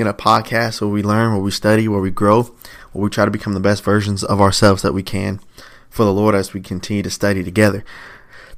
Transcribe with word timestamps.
It's 0.00 0.08
a 0.08 0.14
podcast 0.14 0.80
where 0.80 0.88
we 0.88 1.02
learn, 1.02 1.32
where 1.32 1.42
we 1.42 1.50
study, 1.50 1.86
where 1.86 2.00
we 2.00 2.10
grow, 2.10 2.44
where 2.92 3.04
we 3.04 3.10
try 3.10 3.26
to 3.26 3.30
become 3.30 3.52
the 3.52 3.60
best 3.60 3.84
versions 3.84 4.24
of 4.24 4.40
ourselves 4.40 4.80
that 4.80 4.94
we 4.94 5.02
can 5.02 5.40
for 5.90 6.04
the 6.04 6.12
Lord 6.12 6.34
as 6.34 6.54
we 6.54 6.62
continue 6.62 7.02
to 7.02 7.10
study 7.10 7.44
together. 7.44 7.84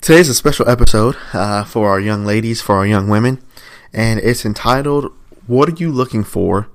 Today's 0.00 0.28
a 0.28 0.34
special 0.34 0.68
episode 0.68 1.16
uh, 1.32 1.64
for 1.64 1.90
our 1.90 1.98
young 1.98 2.24
ladies, 2.24 2.62
for 2.62 2.76
our 2.76 2.86
young 2.86 3.08
women, 3.08 3.42
and 3.92 4.20
it's 4.20 4.44
entitled, 4.44 5.12
What 5.48 5.68
Are 5.68 5.74
You 5.74 5.90
Looking 5.90 6.22
For? 6.22 6.68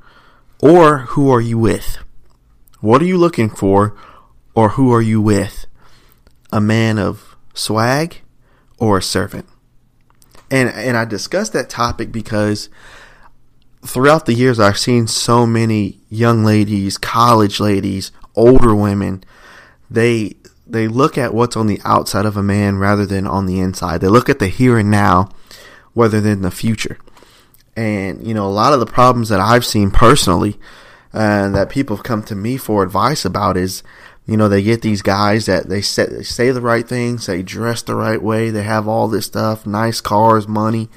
or 0.59 0.99
Who 0.99 1.31
Are 1.31 1.39
You 1.39 1.57
With? 1.57 1.99
What 2.81 3.01
are 3.01 3.05
you 3.05 3.17
looking 3.17 3.49
for, 3.49 3.95
or 4.53 4.69
who 4.69 4.91
are 4.93 5.01
you 5.01 5.21
with? 5.21 5.65
A 6.51 6.59
man 6.59 6.99
of 6.99 7.37
swag 7.53 8.17
or 8.79 8.97
a 8.97 9.01
servant? 9.01 9.47
And 10.51 10.69
and 10.69 10.97
I 10.97 11.05
discussed 11.05 11.53
that 11.53 11.69
topic 11.69 12.11
because 12.11 12.69
throughout 13.85 14.25
the 14.25 14.33
years 14.33 14.59
I've 14.59 14.77
seen 14.77 15.07
so 15.07 15.45
many 15.45 15.99
young 16.09 16.43
ladies, 16.43 16.97
college 16.97 17.59
ladies, 17.59 18.11
older 18.35 18.75
women, 18.75 19.23
they 19.89 20.35
they 20.65 20.87
look 20.87 21.17
at 21.17 21.33
what's 21.33 21.55
on 21.55 21.67
the 21.67 21.79
outside 21.85 22.25
of 22.25 22.35
a 22.35 22.43
man 22.43 22.77
rather 22.77 23.05
than 23.05 23.25
on 23.25 23.45
the 23.45 23.59
inside. 23.59 24.01
They 24.01 24.09
look 24.09 24.29
at 24.29 24.39
the 24.39 24.47
here 24.47 24.77
and 24.77 24.91
now 24.91 25.29
rather 25.95 26.19
than 26.19 26.41
the 26.41 26.51
future. 26.51 26.97
And 27.75 28.25
you 28.25 28.33
know, 28.33 28.45
a 28.45 28.49
lot 28.49 28.73
of 28.73 28.79
the 28.79 28.85
problems 28.85 29.29
that 29.29 29.39
I've 29.39 29.65
seen 29.65 29.91
personally 29.91 30.59
and 31.13 31.55
that 31.55 31.69
people 31.69 31.95
have 31.95 32.03
come 32.03 32.23
to 32.23 32.35
me 32.35 32.57
for 32.57 32.83
advice 32.83 33.23
about 33.23 33.55
is 33.57 33.83
you 34.27 34.35
know, 34.35 34.49
they 34.49 34.61
get 34.61 34.81
these 34.81 35.01
guys 35.01 35.45
that 35.45 35.69
they 35.69 35.81
say, 35.81 36.05
they 36.05 36.23
say 36.23 36.51
the 36.51 36.59
right 36.59 36.85
things, 36.85 37.25
they 37.25 37.41
dress 37.41 37.81
the 37.81 37.95
right 37.95 38.21
way, 38.21 38.49
they 38.49 38.63
have 38.63 38.85
all 38.85 39.07
this 39.07 39.25
stuff, 39.25 39.65
nice 39.65 40.01
cars, 40.01 40.49
money, 40.49 40.89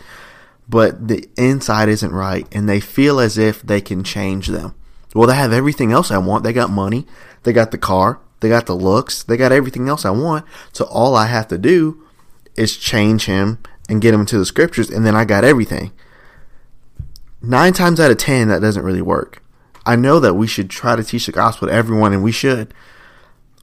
but 0.70 1.08
the 1.08 1.28
inside 1.36 1.88
isn't 1.88 2.12
right, 2.12 2.46
and 2.52 2.68
they 2.68 2.78
feel 2.78 3.18
as 3.18 3.36
if 3.36 3.60
they 3.60 3.80
can 3.80 4.04
change 4.04 4.46
them. 4.46 4.74
Well, 5.14 5.26
they 5.26 5.34
have 5.34 5.52
everything 5.52 5.90
else 5.90 6.12
I 6.12 6.18
want. 6.18 6.44
They 6.44 6.52
got 6.52 6.70
money, 6.70 7.06
they 7.42 7.52
got 7.52 7.72
the 7.72 7.78
car, 7.78 8.20
they 8.38 8.48
got 8.48 8.66
the 8.66 8.76
looks, 8.76 9.24
they 9.24 9.36
got 9.36 9.50
everything 9.50 9.88
else 9.88 10.04
I 10.04 10.10
want. 10.10 10.46
So 10.72 10.84
all 10.84 11.16
I 11.16 11.26
have 11.26 11.48
to 11.48 11.58
do 11.58 12.06
is 12.54 12.76
change 12.76 13.26
him 13.26 13.58
and 13.88 14.00
get 14.00 14.14
him 14.14 14.20
into 14.20 14.38
the 14.38 14.46
scriptures, 14.46 14.90
and 14.90 15.04
then 15.04 15.16
I 15.16 15.24
got 15.24 15.42
everything. 15.42 15.90
Nine 17.42 17.72
times 17.72 17.98
out 17.98 18.12
of 18.12 18.18
ten, 18.18 18.46
that 18.48 18.60
doesn't 18.60 18.84
really 18.84 19.02
work. 19.02 19.42
I 19.84 19.96
know 19.96 20.20
that 20.20 20.34
we 20.34 20.46
should 20.46 20.70
try 20.70 20.94
to 20.94 21.02
teach 21.02 21.26
the 21.26 21.32
gospel 21.32 21.66
to 21.66 21.74
everyone, 21.74 22.12
and 22.12 22.22
we 22.22 22.32
should. 22.32 22.72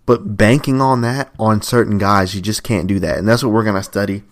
But 0.06 0.36
banking 0.36 0.82
on 0.82 1.02
that 1.02 1.34
on 1.40 1.62
certain 1.62 1.98
guys, 1.98 2.36
you 2.36 2.42
just 2.42 2.64
can't 2.64 2.88
do 2.88 3.00
that. 3.00 3.18
And 3.18 3.28
that's 3.28 3.44
what 3.44 3.54
we're 3.54 3.64
going 3.64 3.76
to 3.76 3.84
study 3.84 4.24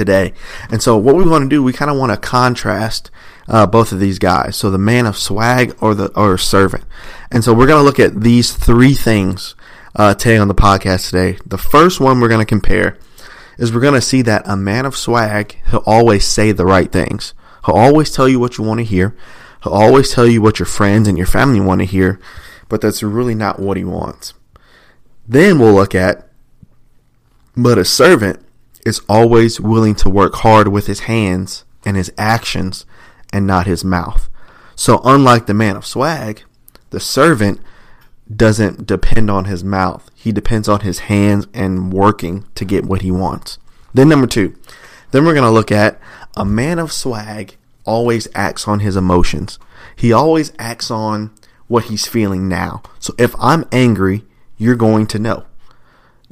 today. 0.00 0.32
And 0.70 0.82
so 0.82 0.96
what 0.96 1.14
we 1.14 1.24
want 1.24 1.44
to 1.44 1.48
do, 1.48 1.62
we 1.62 1.72
kind 1.72 1.90
of 1.90 1.96
want 1.96 2.10
to 2.10 2.16
contrast 2.16 3.10
uh, 3.46 3.66
both 3.66 3.92
of 3.92 4.00
these 4.00 4.18
guys. 4.18 4.56
So 4.56 4.70
the 4.70 4.78
man 4.78 5.06
of 5.06 5.16
swag 5.16 5.76
or 5.80 5.94
the 5.94 6.08
or 6.18 6.38
servant. 6.38 6.84
And 7.30 7.44
so 7.44 7.52
we're 7.52 7.66
going 7.66 7.80
to 7.80 7.84
look 7.84 8.00
at 8.00 8.22
these 8.22 8.52
three 8.52 8.94
things 8.94 9.54
uh, 9.94 10.14
today 10.14 10.38
on 10.38 10.48
the 10.48 10.54
podcast 10.54 11.10
today. 11.10 11.38
The 11.44 11.58
first 11.58 12.00
one 12.00 12.18
we're 12.20 12.28
going 12.28 12.44
to 12.44 12.46
compare 12.46 12.96
is 13.58 13.72
we're 13.72 13.80
going 13.80 13.94
to 13.94 14.00
see 14.00 14.22
that 14.22 14.42
a 14.46 14.56
man 14.56 14.86
of 14.86 14.96
swag, 14.96 15.58
he'll 15.70 15.82
always 15.84 16.24
say 16.24 16.50
the 16.52 16.64
right 16.64 16.90
things. 16.90 17.34
He'll 17.66 17.74
always 17.74 18.10
tell 18.10 18.28
you 18.28 18.40
what 18.40 18.56
you 18.56 18.64
want 18.64 18.78
to 18.78 18.84
hear. 18.84 19.14
He'll 19.62 19.74
always 19.74 20.10
tell 20.10 20.26
you 20.26 20.40
what 20.40 20.58
your 20.58 20.66
friends 20.66 21.06
and 21.06 21.18
your 21.18 21.26
family 21.26 21.60
want 21.60 21.82
to 21.82 21.86
hear, 21.86 22.18
but 22.70 22.80
that's 22.80 23.02
really 23.02 23.34
not 23.34 23.60
what 23.60 23.76
he 23.76 23.84
wants. 23.84 24.32
Then 25.28 25.58
we'll 25.58 25.74
look 25.74 25.94
at, 25.94 26.28
but 27.54 27.76
a 27.76 27.84
servant 27.84 28.42
is 28.84 29.00
always 29.08 29.60
willing 29.60 29.94
to 29.96 30.10
work 30.10 30.34
hard 30.36 30.68
with 30.68 30.86
his 30.86 31.00
hands 31.00 31.64
and 31.84 31.96
his 31.96 32.12
actions 32.16 32.86
and 33.32 33.46
not 33.46 33.66
his 33.66 33.84
mouth. 33.84 34.28
So, 34.74 35.00
unlike 35.04 35.46
the 35.46 35.54
man 35.54 35.76
of 35.76 35.86
swag, 35.86 36.42
the 36.90 37.00
servant 37.00 37.60
doesn't 38.34 38.86
depend 38.86 39.30
on 39.30 39.44
his 39.44 39.62
mouth. 39.62 40.10
He 40.14 40.32
depends 40.32 40.68
on 40.68 40.80
his 40.80 41.00
hands 41.00 41.46
and 41.52 41.92
working 41.92 42.46
to 42.54 42.64
get 42.64 42.86
what 42.86 43.02
he 43.02 43.10
wants. 43.10 43.58
Then, 43.92 44.08
number 44.08 44.26
two, 44.26 44.56
then 45.10 45.24
we're 45.24 45.34
going 45.34 45.44
to 45.44 45.50
look 45.50 45.72
at 45.72 46.00
a 46.36 46.44
man 46.44 46.78
of 46.78 46.92
swag 46.92 47.56
always 47.84 48.28
acts 48.34 48.68
on 48.68 48.80
his 48.80 48.96
emotions. 48.96 49.58
He 49.96 50.12
always 50.12 50.52
acts 50.58 50.90
on 50.90 51.30
what 51.66 51.84
he's 51.84 52.06
feeling 52.06 52.48
now. 52.48 52.82
So, 52.98 53.14
if 53.18 53.34
I'm 53.38 53.66
angry, 53.72 54.24
you're 54.56 54.76
going 54.76 55.06
to 55.08 55.18
know. 55.18 55.44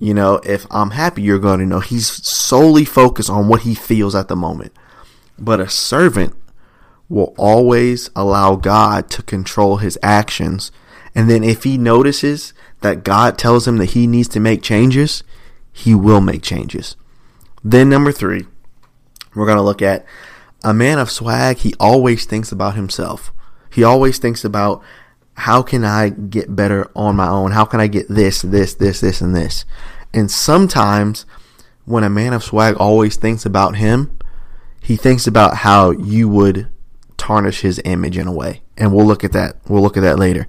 You 0.01 0.15
know, 0.15 0.41
if 0.45 0.65
I'm 0.71 0.91
happy, 0.91 1.23
you're 1.23 1.41
going 1.41 1.59
to 1.59 1.67
know. 1.67 1.81
He's 1.81 2.09
solely 2.27 2.85
focused 2.85 3.29
on 3.29 3.49
what 3.49 3.63
he 3.63 3.75
feels 3.75 4.15
at 4.15 4.29
the 4.29 4.37
moment. 4.37 4.73
But 5.37 5.61
a 5.61 5.69
servant 5.69 6.37
will 7.09 7.35
always 7.37 8.09
allow 8.15 8.55
God 8.55 9.11
to 9.11 9.23
control 9.23 9.79
his 9.79 9.99
actions. 10.01 10.71
And 11.15 11.29
then 11.29 11.43
if 11.43 11.65
he 11.65 11.77
notices 11.79 12.53
that 12.81 13.03
God 13.03 13.39
tells 13.39 13.67
him 13.67 13.79
that 13.79 13.87
he 13.87 14.07
needs 14.07 14.29
to 14.29 14.41
make 14.41 14.63
changes, 14.63 15.25
he 15.73 15.97
will 15.97 16.21
make 16.21 16.43
changes. 16.43 16.97
Then, 17.65 17.89
number 17.89 18.13
three, 18.13 18.47
we're 19.35 19.47
going 19.47 19.57
to 19.57 19.63
look 19.63 19.83
at 19.83 20.07
a 20.63 20.73
man 20.73 21.01
of 21.01 21.11
swag. 21.11 21.59
He 21.59 21.75
always 21.81 22.25
thinks 22.25 22.53
about 22.53 22.77
himself. 22.77 23.33
He 23.71 23.83
always 23.83 24.19
thinks 24.19 24.45
about 24.45 24.83
how 25.39 25.63
can 25.63 25.85
I 25.85 26.09
get 26.09 26.57
better 26.57 26.91
on 26.97 27.15
my 27.15 27.29
own? 27.29 27.53
How 27.53 27.65
can 27.65 27.79
I 27.79 27.87
get 27.87 28.09
this, 28.09 28.43
this, 28.43 28.75
this, 28.75 29.01
this, 29.01 29.21
and 29.21 29.37
this? 29.37 29.65
And 30.13 30.29
sometimes 30.29 31.27
when 31.85 32.03
a 32.03 32.11
man 32.11 32.33
of 32.33 32.43
swag 32.43 32.75
always 32.75 33.15
thinks 33.15 33.47
about 33.47 33.77
him, 33.77 34.19
he 34.83 34.97
thinks 34.97 35.29
about 35.29 35.59
how 35.59 35.93
you 35.93 36.29
would 36.29 36.69
tarnish 37.17 37.61
his 37.61 37.81
image 37.85 38.19
in 38.19 38.27
a 38.27 38.33
way. 38.33 38.63
And 38.77 38.93
we'll 38.93 39.07
look 39.07 39.23
at 39.23 39.31
that. 39.31 39.57
We'll 39.69 39.81
look 39.81 39.97
at 39.97 40.01
that 40.01 40.19
later. 40.19 40.49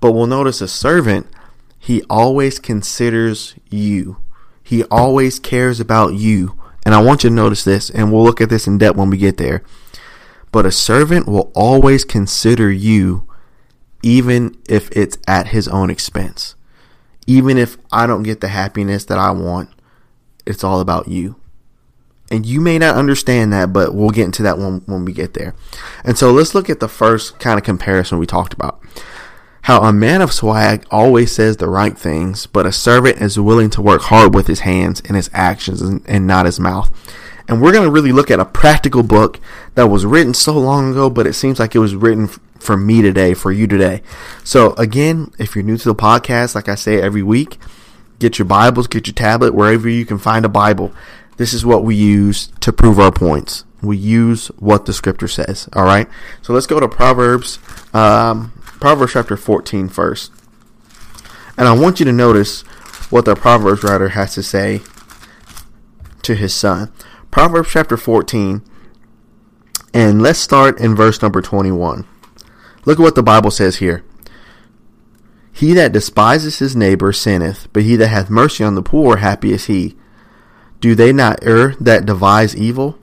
But 0.00 0.12
we'll 0.12 0.26
notice 0.26 0.62
a 0.62 0.68
servant, 0.68 1.26
he 1.78 2.02
always 2.08 2.58
considers 2.58 3.54
you. 3.68 4.22
He 4.62 4.84
always 4.84 5.38
cares 5.38 5.80
about 5.80 6.14
you. 6.14 6.58
And 6.86 6.94
I 6.94 7.02
want 7.02 7.24
you 7.24 7.28
to 7.30 7.36
notice 7.36 7.62
this, 7.62 7.90
and 7.90 8.10
we'll 8.10 8.24
look 8.24 8.40
at 8.40 8.48
this 8.48 8.66
in 8.66 8.78
depth 8.78 8.96
when 8.96 9.10
we 9.10 9.18
get 9.18 9.36
there. 9.36 9.62
But 10.50 10.64
a 10.64 10.72
servant 10.72 11.26
will 11.26 11.52
always 11.54 12.06
consider 12.06 12.72
you 12.72 13.26
even 14.02 14.56
if 14.68 14.90
it's 14.92 15.18
at 15.26 15.48
his 15.48 15.68
own 15.68 15.90
expense. 15.90 16.54
Even 17.26 17.58
if 17.58 17.76
I 17.92 18.06
don't 18.06 18.22
get 18.22 18.40
the 18.40 18.48
happiness 18.48 19.04
that 19.06 19.18
I 19.18 19.30
want, 19.30 19.70
it's 20.46 20.64
all 20.64 20.80
about 20.80 21.08
you. 21.08 21.36
And 22.30 22.46
you 22.46 22.60
may 22.60 22.78
not 22.78 22.94
understand 22.94 23.52
that, 23.52 23.72
but 23.72 23.94
we'll 23.94 24.10
get 24.10 24.24
into 24.26 24.42
that 24.44 24.58
when, 24.58 24.82
when 24.86 25.04
we 25.04 25.12
get 25.12 25.34
there. 25.34 25.54
And 26.04 26.16
so 26.16 26.30
let's 26.30 26.54
look 26.54 26.70
at 26.70 26.80
the 26.80 26.88
first 26.88 27.38
kind 27.40 27.58
of 27.58 27.64
comparison 27.64 28.18
we 28.18 28.26
talked 28.26 28.52
about. 28.52 28.80
How 29.62 29.82
a 29.82 29.92
man 29.92 30.22
of 30.22 30.32
swag 30.32 30.86
always 30.90 31.32
says 31.32 31.56
the 31.56 31.68
right 31.68 31.96
things, 31.98 32.46
but 32.46 32.66
a 32.66 32.72
servant 32.72 33.20
is 33.20 33.38
willing 33.38 33.68
to 33.70 33.82
work 33.82 34.02
hard 34.02 34.34
with 34.34 34.46
his 34.46 34.60
hands 34.60 35.02
and 35.04 35.16
his 35.16 35.28
actions 35.32 35.82
and, 35.82 36.02
and 36.06 36.26
not 36.26 36.46
his 36.46 36.58
mouth. 36.58 36.90
And 37.46 37.60
we're 37.60 37.72
going 37.72 37.84
to 37.84 37.90
really 37.90 38.12
look 38.12 38.30
at 38.30 38.40
a 38.40 38.44
practical 38.44 39.02
book 39.02 39.40
that 39.74 39.88
was 39.88 40.06
written 40.06 40.32
so 40.34 40.52
long 40.56 40.92
ago, 40.92 41.10
but 41.10 41.26
it 41.26 41.34
seems 41.34 41.58
like 41.58 41.74
it 41.74 41.80
was 41.80 41.96
written 41.96 42.30
for 42.60 42.76
me 42.76 43.02
today, 43.02 43.34
for 43.34 43.50
you 43.50 43.66
today. 43.66 44.02
So 44.44 44.74
again, 44.74 45.32
if 45.38 45.54
you're 45.54 45.64
new 45.64 45.76
to 45.78 45.88
the 45.88 45.94
podcast, 45.94 46.54
like 46.54 46.68
I 46.68 46.74
say 46.74 47.00
every 47.00 47.22
week, 47.22 47.58
get 48.18 48.38
your 48.38 48.46
Bibles, 48.46 48.86
get 48.86 49.06
your 49.06 49.14
tablet, 49.14 49.54
wherever 49.54 49.88
you 49.88 50.04
can 50.04 50.18
find 50.18 50.44
a 50.44 50.48
Bible. 50.48 50.92
This 51.36 51.54
is 51.54 51.64
what 51.64 51.84
we 51.84 51.94
use 51.96 52.48
to 52.60 52.72
prove 52.72 53.00
our 53.00 53.10
points. 53.10 53.64
We 53.82 53.96
use 53.96 54.48
what 54.58 54.84
the 54.84 54.92
scripture 54.92 55.28
says. 55.28 55.68
All 55.72 55.84
right. 55.84 56.06
So 56.42 56.52
let's 56.52 56.66
go 56.66 56.80
to 56.80 56.88
Proverbs, 56.88 57.58
um, 57.94 58.52
Proverbs 58.78 59.14
chapter 59.14 59.36
14 59.36 59.88
first. 59.88 60.32
And 61.56 61.66
I 61.66 61.72
want 61.72 61.98
you 61.98 62.04
to 62.06 62.12
notice 62.12 62.62
what 63.10 63.24
the 63.24 63.34
Proverbs 63.34 63.82
writer 63.82 64.10
has 64.10 64.34
to 64.34 64.42
say 64.42 64.82
to 66.22 66.34
his 66.34 66.54
son. 66.54 66.92
Proverbs 67.30 67.70
chapter 67.70 67.96
14. 67.96 68.62
And 69.92 70.22
let's 70.22 70.38
start 70.38 70.78
in 70.78 70.94
verse 70.94 71.20
number 71.22 71.42
21. 71.42 72.06
Look 72.84 72.98
at 72.98 73.02
what 73.02 73.14
the 73.14 73.22
Bible 73.22 73.50
says 73.50 73.76
here. 73.76 74.04
He 75.52 75.72
that 75.74 75.92
despises 75.92 76.58
his 76.58 76.74
neighbor 76.74 77.12
sinneth, 77.12 77.68
but 77.72 77.82
he 77.82 77.96
that 77.96 78.08
hath 78.08 78.30
mercy 78.30 78.64
on 78.64 78.74
the 78.74 78.82
poor, 78.82 79.18
happy 79.18 79.52
is 79.52 79.66
he. 79.66 79.96
Do 80.80 80.94
they 80.94 81.12
not 81.12 81.40
err 81.42 81.74
that 81.80 82.06
devise 82.06 82.56
evil? 82.56 82.98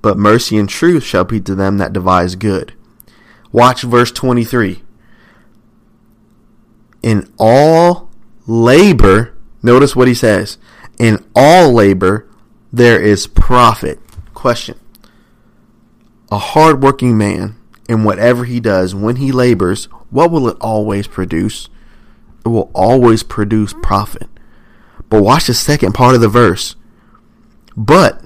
But 0.00 0.18
mercy 0.18 0.58
and 0.58 0.68
truth 0.68 1.04
shall 1.04 1.24
be 1.24 1.40
to 1.42 1.54
them 1.54 1.78
that 1.78 1.92
devise 1.92 2.34
good. 2.34 2.74
Watch 3.52 3.82
verse 3.82 4.10
23. 4.10 4.82
In 7.02 7.32
all 7.38 8.10
labor, 8.46 9.36
notice 9.62 9.94
what 9.94 10.08
he 10.08 10.14
says. 10.14 10.58
In 10.98 11.24
all 11.36 11.72
labor, 11.72 12.28
there 12.72 13.00
is 13.00 13.26
profit. 13.26 14.00
Question. 14.34 14.78
A 16.32 16.38
hardworking 16.38 17.16
man, 17.16 17.56
in 17.92 18.04
whatever 18.04 18.46
he 18.46 18.58
does, 18.58 18.94
when 18.94 19.16
he 19.16 19.30
labors, 19.30 19.84
what 20.08 20.30
will 20.30 20.48
it 20.48 20.56
always 20.62 21.06
produce? 21.06 21.68
It 22.42 22.48
will 22.48 22.70
always 22.74 23.22
produce 23.22 23.74
profit. 23.82 24.30
But 25.10 25.22
watch 25.22 25.46
the 25.46 25.52
second 25.52 25.92
part 25.92 26.14
of 26.14 26.22
the 26.22 26.28
verse. 26.28 26.74
But, 27.76 28.24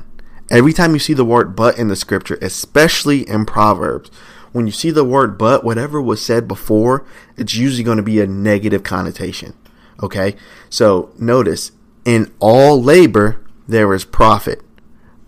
every 0.52 0.72
time 0.72 0.92
you 0.92 1.00
see 1.00 1.14
the 1.14 1.24
word 1.24 1.56
but 1.56 1.80
in 1.80 1.88
the 1.88 1.96
scripture, 1.96 2.38
especially 2.40 3.28
in 3.28 3.44
Proverbs, 3.44 4.08
when 4.52 4.66
you 4.66 4.72
see 4.72 4.92
the 4.92 5.04
word 5.04 5.36
but, 5.36 5.64
whatever 5.64 6.00
was 6.00 6.24
said 6.24 6.46
before, 6.46 7.04
it's 7.36 7.56
usually 7.56 7.82
going 7.82 7.96
to 7.96 8.04
be 8.04 8.20
a 8.20 8.26
negative 8.26 8.84
connotation. 8.84 9.54
Okay? 10.00 10.36
So 10.70 11.10
notice, 11.18 11.72
in 12.04 12.32
all 12.38 12.80
labor, 12.80 13.44
there 13.66 13.92
is 13.92 14.04
profit. 14.04 14.62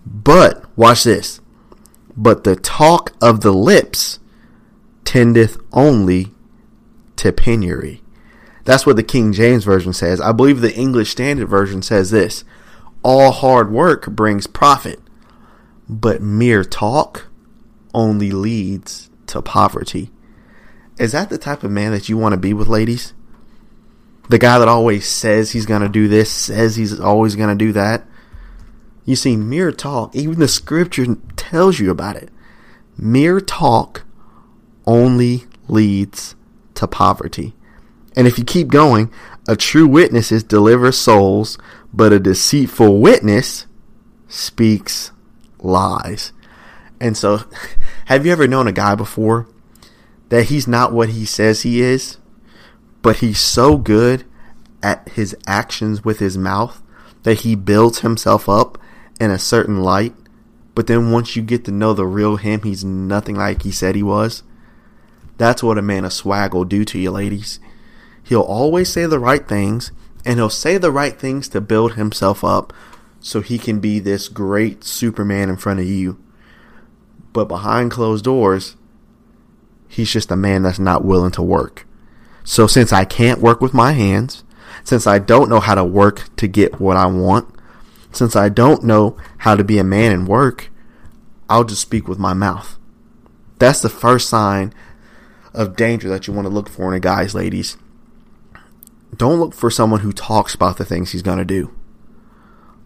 But, 0.06 0.64
watch 0.78 1.02
this. 1.02 1.40
But 2.16 2.44
the 2.44 2.54
talk 2.54 3.14
of 3.20 3.40
the 3.40 3.52
lips 3.52 4.20
tendeth 5.08 5.56
only 5.72 6.30
to 7.16 7.32
penury. 7.32 8.02
That's 8.64 8.84
what 8.84 8.96
the 8.96 9.02
King 9.02 9.32
James 9.32 9.64
Version 9.64 9.94
says. 9.94 10.20
I 10.20 10.32
believe 10.32 10.60
the 10.60 10.74
English 10.74 11.08
Standard 11.08 11.48
Version 11.48 11.80
says 11.80 12.10
this 12.10 12.44
All 13.02 13.30
hard 13.30 13.72
work 13.72 14.08
brings 14.08 14.46
profit, 14.46 15.00
but 15.88 16.20
mere 16.20 16.62
talk 16.62 17.28
only 17.94 18.30
leads 18.30 19.08
to 19.28 19.40
poverty. 19.40 20.10
Is 20.98 21.12
that 21.12 21.30
the 21.30 21.38
type 21.38 21.64
of 21.64 21.70
man 21.70 21.92
that 21.92 22.10
you 22.10 22.18
want 22.18 22.34
to 22.34 22.38
be 22.38 22.52
with, 22.52 22.68
ladies? 22.68 23.14
The 24.28 24.38
guy 24.38 24.58
that 24.58 24.68
always 24.68 25.08
says 25.08 25.52
he's 25.52 25.64
going 25.64 25.80
to 25.80 25.88
do 25.88 26.06
this, 26.06 26.30
says 26.30 26.76
he's 26.76 27.00
always 27.00 27.34
going 27.34 27.48
to 27.48 27.64
do 27.64 27.72
that. 27.72 28.04
You 29.06 29.16
see, 29.16 29.38
mere 29.38 29.72
talk, 29.72 30.14
even 30.14 30.38
the 30.38 30.48
scripture 30.48 31.16
tells 31.34 31.78
you 31.78 31.90
about 31.90 32.16
it. 32.16 32.28
Mere 32.98 33.40
talk 33.40 34.04
only 34.88 35.44
leads 35.68 36.34
to 36.74 36.88
poverty. 36.88 37.54
And 38.16 38.26
if 38.26 38.38
you 38.38 38.44
keep 38.44 38.68
going, 38.68 39.12
a 39.46 39.54
true 39.54 39.86
witness 39.86 40.32
is 40.32 40.42
delivers 40.42 40.96
souls, 40.96 41.58
but 41.92 42.12
a 42.12 42.18
deceitful 42.18 42.98
witness 42.98 43.66
speaks 44.28 45.12
lies. 45.60 46.32
And 47.00 47.16
so, 47.16 47.42
have 48.06 48.24
you 48.24 48.32
ever 48.32 48.48
known 48.48 48.66
a 48.66 48.72
guy 48.72 48.94
before 48.94 49.46
that 50.30 50.44
he's 50.44 50.66
not 50.66 50.92
what 50.92 51.10
he 51.10 51.24
says 51.26 51.62
he 51.62 51.82
is, 51.82 52.16
but 53.02 53.18
he's 53.18 53.38
so 53.38 53.76
good 53.76 54.24
at 54.82 55.06
his 55.10 55.36
actions 55.46 56.04
with 56.04 56.18
his 56.18 56.38
mouth 56.38 56.82
that 57.24 57.40
he 57.40 57.54
builds 57.54 58.00
himself 58.00 58.48
up 58.48 58.78
in 59.20 59.30
a 59.30 59.38
certain 59.38 59.80
light, 59.80 60.14
but 60.74 60.86
then 60.86 61.10
once 61.10 61.36
you 61.36 61.42
get 61.42 61.64
to 61.64 61.72
know 61.72 61.92
the 61.92 62.06
real 62.06 62.36
him, 62.36 62.62
he's 62.62 62.84
nothing 62.84 63.36
like 63.36 63.64
he 63.64 63.72
said 63.72 63.94
he 63.94 64.02
was? 64.02 64.42
That's 65.38 65.62
what 65.62 65.78
a 65.78 65.82
man 65.82 66.04
of 66.04 66.12
swag 66.12 66.52
will 66.52 66.64
do 66.64 66.84
to 66.84 66.98
you, 66.98 67.10
ladies. 67.10 67.58
He'll 68.22 68.42
always 68.42 68.92
say 68.92 69.06
the 69.06 69.18
right 69.18 69.48
things, 69.48 69.90
and 70.24 70.38
he'll 70.38 70.50
say 70.50 70.76
the 70.76 70.92
right 70.92 71.18
things 71.18 71.48
to 71.48 71.60
build 71.60 71.94
himself 71.94 72.44
up 72.44 72.72
so 73.20 73.40
he 73.40 73.58
can 73.58 73.80
be 73.80 73.98
this 73.98 74.28
great 74.28 74.84
Superman 74.84 75.48
in 75.48 75.56
front 75.56 75.80
of 75.80 75.86
you 75.86 76.22
but 77.32 77.46
behind 77.46 77.90
closed 77.90 78.24
doors, 78.24 78.74
he's 79.86 80.12
just 80.12 80.30
a 80.30 80.36
man 80.36 80.62
that's 80.62 80.78
not 80.78 81.04
willing 81.04 81.30
to 81.32 81.42
work. 81.42 81.86
So 82.42 82.66
since 82.66 82.92
I 82.92 83.04
can't 83.04 83.40
work 83.40 83.60
with 83.60 83.74
my 83.74 83.92
hands, 83.92 84.42
since 84.82 85.06
I 85.06 85.18
don't 85.18 85.50
know 85.50 85.60
how 85.60 85.74
to 85.74 85.84
work 85.84 86.34
to 86.36 86.48
get 86.48 86.80
what 86.80 86.96
I 86.96 87.06
want, 87.06 87.48
since 88.10 88.34
I 88.34 88.48
don't 88.48 88.82
know 88.82 89.16
how 89.38 89.54
to 89.54 89.62
be 89.62 89.78
a 89.78 89.84
man 89.84 90.12
and 90.12 90.26
work, 90.26 90.70
I'll 91.48 91.64
just 91.64 91.82
speak 91.82 92.08
with 92.08 92.18
my 92.18 92.32
mouth. 92.32 92.78
That's 93.58 93.82
the 93.82 93.88
first 93.88 94.28
sign 94.28 94.72
of 95.54 95.76
danger 95.76 96.08
that 96.08 96.26
you 96.26 96.32
want 96.32 96.46
to 96.46 96.52
look 96.52 96.68
for 96.68 96.88
in 96.88 96.96
a 96.96 97.00
guy's 97.00 97.34
ladies. 97.34 97.76
Don't 99.16 99.40
look 99.40 99.54
for 99.54 99.70
someone 99.70 100.00
who 100.00 100.12
talks 100.12 100.54
about 100.54 100.76
the 100.76 100.84
things 100.84 101.12
he's 101.12 101.22
going 101.22 101.38
to 101.38 101.44
do. 101.44 101.74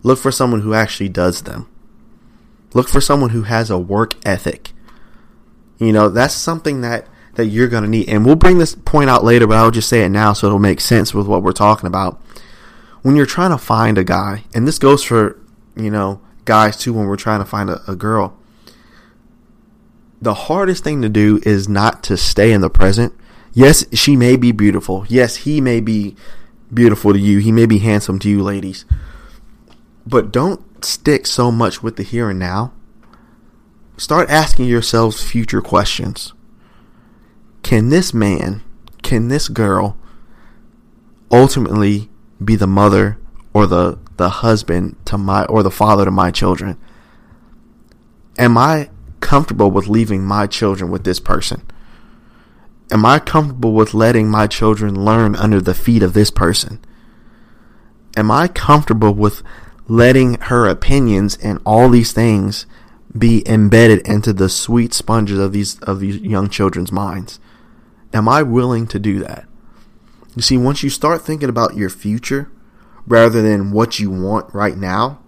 Look 0.03 0.19
for 0.19 0.33
someone 0.33 0.63
who 0.63 0.75
actually 0.75 1.09
does 1.09 1.43
them. 1.43 1.69
Look 2.75 2.89
for 2.89 3.01
someone 3.01 3.31
who 3.31 3.43
has 3.43 3.71
a 3.71 3.79
work 3.79 4.15
ethic. 4.27 4.73
You 5.79 5.93
know, 5.93 6.09
that's 6.09 6.35
something 6.35 6.81
that, 6.81 7.07
that 7.35 7.47
you're 7.47 7.69
going 7.69 7.83
to 7.83 7.89
need. 7.89 8.09
And 8.09 8.25
we'll 8.25 8.37
bring 8.37 8.59
this 8.59 8.75
point 8.75 9.11
out 9.11 9.25
later, 9.25 9.47
but 9.47 9.57
I'll 9.57 9.71
just 9.71 9.89
say 9.89 10.05
it 10.05 10.09
now 10.09 10.33
so 10.33 10.47
it'll 10.47 10.59
make 10.59 10.81
sense 10.81 11.13
with 11.13 11.27
what 11.27 11.43
we're 11.43 11.53
talking 11.53 11.87
about. 11.87 12.21
When 13.03 13.17
you're 13.17 13.27
trying 13.27 13.51
to 13.51 13.59
find 13.59 13.99
a 13.99 14.05
guy, 14.05 14.45
and 14.55 14.67
this 14.67 14.79
goes 14.79 15.03
for, 15.03 15.41
you 15.77 15.91
know, 15.91 16.21
guys 16.45 16.77
too 16.77 16.93
when 16.93 17.07
we're 17.07 17.17
trying 17.17 17.41
to 17.41 17.45
find 17.45 17.69
a, 17.69 17.81
a 17.91 17.97
girl, 17.97 18.37
the 20.23 20.35
hardest 20.35 20.85
thing 20.85 21.03
to 21.03 21.09
do 21.09 21.41
is 21.43 21.69
not 21.69 22.05
to 22.05 22.17
stay 22.17 22.53
in 22.53 22.61
the 22.61 22.71
present. 22.71 23.13
Yes, 23.53 23.85
she 23.93 24.17
may 24.17 24.37
be 24.37 24.53
beautiful. 24.53 25.05
Yes, 25.09 25.37
he 25.37 25.61
may 25.61 25.81
be 25.81 26.15
beautiful 26.73 27.13
to 27.13 27.19
you. 27.19 27.39
He 27.39 27.51
may 27.51 27.67
be 27.67 27.79
handsome 27.79 28.21
to 28.21 28.31
you, 28.31 28.41
ladies. 28.41 28.85
But 30.07 30.31
don't 30.31 30.85
stick 30.85 31.27
so 31.27 31.51
much 31.51 31.83
with 31.83 31.97
the 31.97 32.05
here 32.05 32.31
and 32.31 32.39
now, 32.39 32.73
start 33.97 34.31
asking 34.31 34.67
yourselves 34.67 35.29
future 35.29 35.61
questions. 35.61 36.33
Can 37.65 37.89
this 37.89 38.15
man, 38.15 38.63
can 39.03 39.27
this 39.27 39.49
girl 39.49 39.97
ultimately 41.33 42.09
be 42.43 42.55
the 42.55 42.69
mother 42.69 43.19
or 43.53 43.67
the, 43.67 43.99
the 44.19 44.29
husband 44.29 44.97
to 45.07 45.19
my 45.19 45.45
or 45.47 45.65
the 45.65 45.71
father 45.71 46.05
to 46.05 46.13
my 46.13 46.31
children? 46.31 46.79
Am 48.39 48.57
I 48.57 48.89
comfortable 49.23 49.71
with 49.71 49.89
leaving 49.89 50.25
my 50.25 50.47
children 50.47 50.91
with 50.91 51.05
this 51.05 51.21
person? 51.21 51.63
Am 52.91 53.07
I 53.07 53.19
comfortable 53.19 53.73
with 53.73 53.95
letting 53.95 54.29
my 54.29 54.47
children 54.47 55.03
learn 55.03 55.35
under 55.37 55.63
the 55.63 55.73
feet 55.75 56.03
of 56.03 56.13
this 56.13 56.31
person? 56.31 56.79
Am 58.19 58.31
I 58.31 58.49
comfortable 58.49 59.15
with 59.15 59.43
letting 59.89 60.35
her 60.35 60.67
opinions 60.67 61.39
and 61.43 61.59
all 61.65 61.89
these 61.89 62.13
things 62.13 62.67
be 63.17 63.47
embedded 63.47 64.07
into 64.07 64.33
the 64.33 64.49
sweet 64.49 64.95
sponges 64.95 65.39
of 65.39 65.53
these 65.53 65.79
of 65.81 66.01
these 66.01 66.17
young 66.17 66.49
children's 66.49 66.93
minds. 66.93 67.39
Am 68.13 68.29
I 68.29 68.43
willing 68.43 68.87
to 68.89 68.99
do 68.99 69.21
that? 69.21 69.47
You 70.35 70.43
see, 70.43 70.57
once 70.57 70.83
you 70.83 70.91
start 70.91 71.23
thinking 71.23 71.49
about 71.49 71.77
your 71.77 71.91
future 71.91 72.51
rather 73.07 73.43
than 73.43 73.73
what 73.73 73.99
you 73.99 74.11
want 74.11 74.53
right 74.55 74.77
now, 74.77 75.21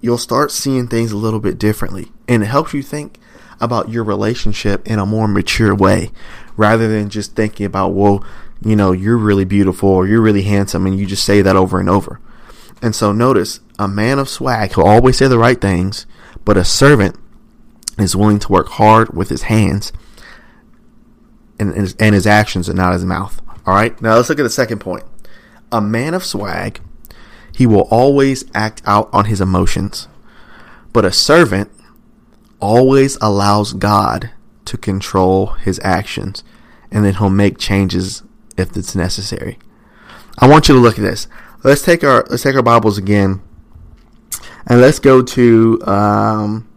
you'll 0.00 0.18
start 0.18 0.50
seeing 0.50 0.86
things 0.86 1.12
a 1.12 1.16
little 1.16 1.40
bit 1.40 1.58
differently. 1.58 2.12
And 2.26 2.42
it 2.42 2.46
helps 2.46 2.74
you 2.74 2.82
think 2.82 3.18
about 3.60 3.88
your 3.88 4.04
relationship 4.04 4.86
in 4.86 4.98
a 4.98 5.06
more 5.06 5.26
mature 5.26 5.74
way 5.74 6.10
rather 6.56 6.88
than 6.88 7.08
just 7.08 7.34
thinking 7.34 7.66
about, 7.66 7.90
well, 7.90 8.24
you 8.64 8.76
know, 8.76 8.92
you're 8.92 9.16
really 9.16 9.44
beautiful 9.44 9.88
or 9.88 10.06
you're 10.06 10.20
really 10.20 10.42
handsome 10.42 10.86
and 10.86 10.98
you 10.98 11.06
just 11.06 11.24
say 11.24 11.42
that 11.42 11.56
over 11.56 11.80
and 11.80 11.88
over. 11.88 12.20
And 12.80 12.94
so 12.94 13.12
notice, 13.12 13.60
a 13.78 13.88
man 13.88 14.18
of 14.18 14.28
swag, 14.28 14.74
he'll 14.74 14.84
always 14.84 15.18
say 15.18 15.26
the 15.26 15.38
right 15.38 15.60
things, 15.60 16.06
but 16.44 16.56
a 16.56 16.64
servant 16.64 17.16
is 17.98 18.14
willing 18.14 18.38
to 18.38 18.52
work 18.52 18.68
hard 18.68 19.16
with 19.16 19.28
his 19.28 19.42
hands 19.42 19.92
and, 21.58 21.70
and, 21.70 21.80
his, 21.80 21.96
and 21.98 22.14
his 22.14 22.26
actions 22.26 22.68
and 22.68 22.76
not 22.76 22.92
his 22.92 23.04
mouth. 23.04 23.40
All 23.66 23.74
right, 23.74 24.00
now 24.00 24.14
let's 24.14 24.28
look 24.28 24.38
at 24.38 24.44
the 24.44 24.50
second 24.50 24.78
point. 24.78 25.04
A 25.72 25.80
man 25.80 26.14
of 26.14 26.24
swag, 26.24 26.80
he 27.58 27.66
will 27.66 27.88
always 27.90 28.44
act 28.54 28.80
out 28.86 29.10
on 29.12 29.24
his 29.24 29.40
emotions, 29.40 30.06
but 30.92 31.04
a 31.04 31.10
servant 31.10 31.68
always 32.60 33.18
allows 33.20 33.72
God 33.72 34.30
to 34.64 34.78
control 34.78 35.46
his 35.54 35.80
actions, 35.82 36.44
and 36.92 37.04
then 37.04 37.14
he'll 37.14 37.28
make 37.30 37.58
changes 37.58 38.22
if 38.56 38.76
it's 38.76 38.94
necessary. 38.94 39.58
I 40.38 40.46
want 40.46 40.68
you 40.68 40.74
to 40.76 40.80
look 40.80 40.98
at 40.98 41.02
this 41.02 41.26
let's 41.64 41.82
take 41.82 42.04
our 42.04 42.24
let's 42.30 42.44
take 42.44 42.54
our 42.54 42.62
Bibles 42.62 42.96
again, 42.96 43.42
and 44.64 44.80
let's 44.80 45.00
go 45.00 45.20
to 45.20 45.82
um, 45.84 46.68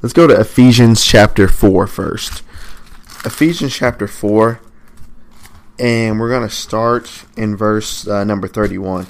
let's 0.00 0.14
go 0.14 0.26
to 0.26 0.40
Ephesians 0.40 1.04
chapter 1.04 1.46
four 1.46 1.86
first. 1.86 2.42
Ephesians 3.26 3.74
chapter 3.74 4.08
four, 4.08 4.62
and 5.78 6.18
we're 6.18 6.30
gonna 6.30 6.48
start 6.48 7.26
in 7.36 7.54
verse 7.54 8.08
uh, 8.08 8.24
number 8.24 8.48
thirty-one. 8.48 9.06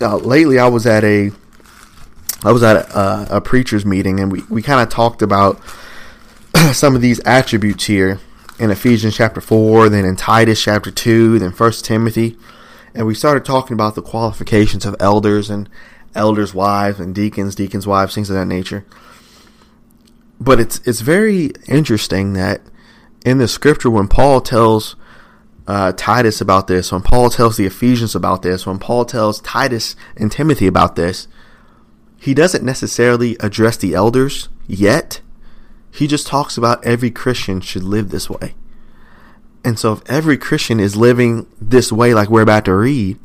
Now, 0.00 0.16
lately, 0.16 0.58
I 0.58 0.68
was 0.68 0.86
at 0.86 1.04
a 1.04 1.30
I 2.42 2.52
was 2.52 2.62
at 2.62 2.76
a, 2.76 3.36
a 3.36 3.40
preacher's 3.40 3.84
meeting, 3.84 4.20
and 4.20 4.32
we 4.32 4.42
we 4.48 4.62
kind 4.62 4.80
of 4.80 4.88
talked 4.88 5.22
about 5.22 5.60
some 6.72 6.94
of 6.96 7.02
these 7.02 7.20
attributes 7.20 7.84
here 7.84 8.18
in 8.58 8.70
Ephesians 8.70 9.16
chapter 9.16 9.40
4, 9.40 9.88
then 9.88 10.04
in 10.04 10.16
Titus 10.16 10.62
chapter 10.62 10.90
2, 10.90 11.38
then 11.38 11.52
First 11.52 11.84
Timothy 11.84 12.36
and 12.94 13.06
we 13.06 13.14
started 13.14 13.44
talking 13.44 13.74
about 13.74 13.94
the 13.94 14.02
qualifications 14.02 14.84
of 14.84 14.96
elders 14.98 15.50
and 15.50 15.68
elders' 16.14 16.54
wives 16.54 16.98
and 16.98 17.14
deacons, 17.14 17.54
deacons' 17.54 17.86
wives, 17.86 18.14
things 18.14 18.30
of 18.30 18.36
that 18.36 18.46
nature. 18.46 18.84
but 20.40 20.58
it's 20.58 20.80
it's 20.86 21.00
very 21.00 21.52
interesting 21.68 22.32
that 22.32 22.62
in 23.24 23.38
the 23.38 23.46
scripture 23.46 23.90
when 23.90 24.08
Paul 24.08 24.40
tells 24.40 24.96
uh, 25.66 25.92
Titus 25.92 26.40
about 26.40 26.66
this, 26.66 26.92
when 26.92 27.02
Paul 27.02 27.30
tells 27.30 27.56
the 27.56 27.66
Ephesians 27.66 28.14
about 28.14 28.42
this, 28.42 28.66
when 28.66 28.78
Paul 28.78 29.04
tells 29.04 29.40
Titus 29.40 29.96
and 30.16 30.30
Timothy 30.30 30.66
about 30.66 30.96
this, 30.96 31.28
he 32.18 32.34
doesn't 32.34 32.64
necessarily 32.64 33.36
address 33.40 33.76
the 33.76 33.94
elders 33.94 34.48
yet. 34.66 35.20
He 35.90 36.06
just 36.06 36.26
talks 36.26 36.56
about 36.56 36.84
every 36.84 37.10
Christian 37.10 37.60
should 37.60 37.82
live 37.82 38.10
this 38.10 38.28
way. 38.28 38.54
And 39.64 39.78
so 39.78 39.92
if 39.92 40.02
every 40.08 40.38
Christian 40.38 40.80
is 40.80 40.96
living 40.96 41.46
this 41.60 41.92
way 41.92 42.14
like 42.14 42.30
we're 42.30 42.42
about 42.42 42.64
to 42.66 42.74
read, 42.74 43.18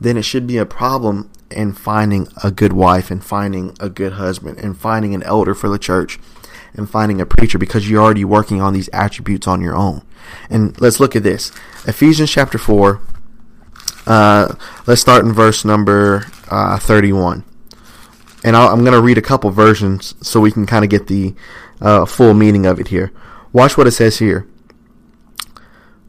then 0.00 0.16
it 0.16 0.22
should 0.22 0.46
be 0.46 0.58
a 0.58 0.66
problem 0.66 1.30
in 1.50 1.72
finding 1.72 2.28
a 2.42 2.50
good 2.50 2.72
wife 2.72 3.10
and 3.10 3.24
finding 3.24 3.76
a 3.80 3.88
good 3.88 4.14
husband 4.14 4.58
and 4.58 4.76
finding 4.76 5.14
an 5.14 5.22
elder 5.22 5.54
for 5.54 5.68
the 5.68 5.78
church 5.78 6.18
and 6.74 6.88
finding 6.88 7.20
a 7.20 7.26
preacher 7.26 7.58
because 7.58 7.88
you're 7.88 8.02
already 8.02 8.24
working 8.24 8.60
on 8.60 8.72
these 8.72 8.88
attributes 8.92 9.46
on 9.46 9.60
your 9.60 9.76
own. 9.76 10.02
And 10.48 10.78
let's 10.80 11.00
look 11.00 11.14
at 11.14 11.22
this. 11.22 11.50
Ephesians 11.86 12.30
chapter 12.30 12.58
4. 12.58 13.00
Uh, 14.06 14.54
let's 14.86 15.00
start 15.00 15.24
in 15.24 15.32
verse 15.32 15.64
number 15.64 16.26
uh, 16.50 16.78
31. 16.78 17.44
And 18.44 18.56
i 18.56 18.72
am 18.72 18.80
going 18.80 18.92
to 18.92 19.00
read 19.00 19.18
a 19.18 19.22
couple 19.22 19.50
versions 19.50 20.14
so 20.26 20.40
we 20.40 20.50
can 20.50 20.66
kind 20.66 20.84
of 20.84 20.90
get 20.90 21.06
the 21.06 21.34
uh, 21.80 22.04
full 22.06 22.34
meaning 22.34 22.66
of 22.66 22.80
it 22.80 22.88
here. 22.88 23.12
Watch 23.52 23.76
what 23.76 23.86
it 23.86 23.92
says 23.92 24.18
here. 24.18 24.48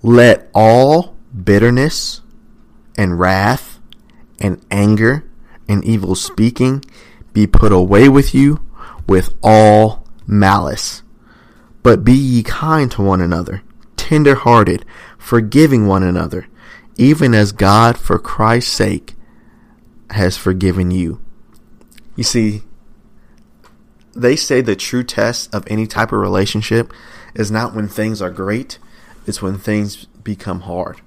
Let 0.02 0.50
all 0.54 1.16
bitterness 1.44 2.22
and 2.98 3.20
wrath 3.20 3.80
and 4.40 4.64
anger 4.72 5.26
and 5.68 5.84
evil 5.84 6.16
speaking 6.16 6.84
be 7.32 7.48
put 7.48 7.72
away 7.72 8.10
with 8.10 8.34
you 8.34 8.62
with 9.08 9.34
all 9.42 10.03
malice. 10.28 11.04
But 11.82 12.04
be 12.04 12.14
ye 12.14 12.44
kind 12.44 12.90
to 12.92 13.02
one 13.02 13.22
another, 13.22 13.62
tender 13.98 14.36
hearted, 14.36 14.86
forgiving 15.18 15.88
one 15.88 16.04
another, 16.04 16.48
even 16.98 17.34
as 17.34 17.52
God 17.52 17.98
for 17.98 18.20
Christ's 18.20 18.72
sake 18.72 19.16
has 20.12 20.38
forgiven 20.38 20.92
you. 20.92 21.22
You 22.16 22.24
see, 22.24 22.64
they 24.16 24.36
say 24.36 24.62
the 24.62 24.76
true 24.76 25.04
test 25.04 25.54
of 25.54 25.66
any 25.68 25.88
type 25.88 26.12
of 26.12 26.20
relationship 26.20 26.94
is 27.34 27.50
not 27.50 27.74
when 27.74 27.88
things 27.88 28.22
are 28.22 28.30
great, 28.30 28.78
it's 29.26 29.42
when 29.42 29.58
things 29.58 30.06
become 30.24 30.62
hard. 30.62 31.02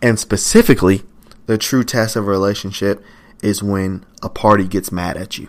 And 0.00 0.18
specifically, 0.18 1.02
the 1.46 1.58
true 1.58 1.84
test 1.84 2.16
of 2.16 2.26
a 2.26 2.30
relationship 2.30 3.04
is 3.42 3.62
when 3.62 4.04
a 4.22 4.28
party 4.28 4.68
gets 4.68 4.92
mad 4.92 5.16
at 5.16 5.38
you. 5.38 5.48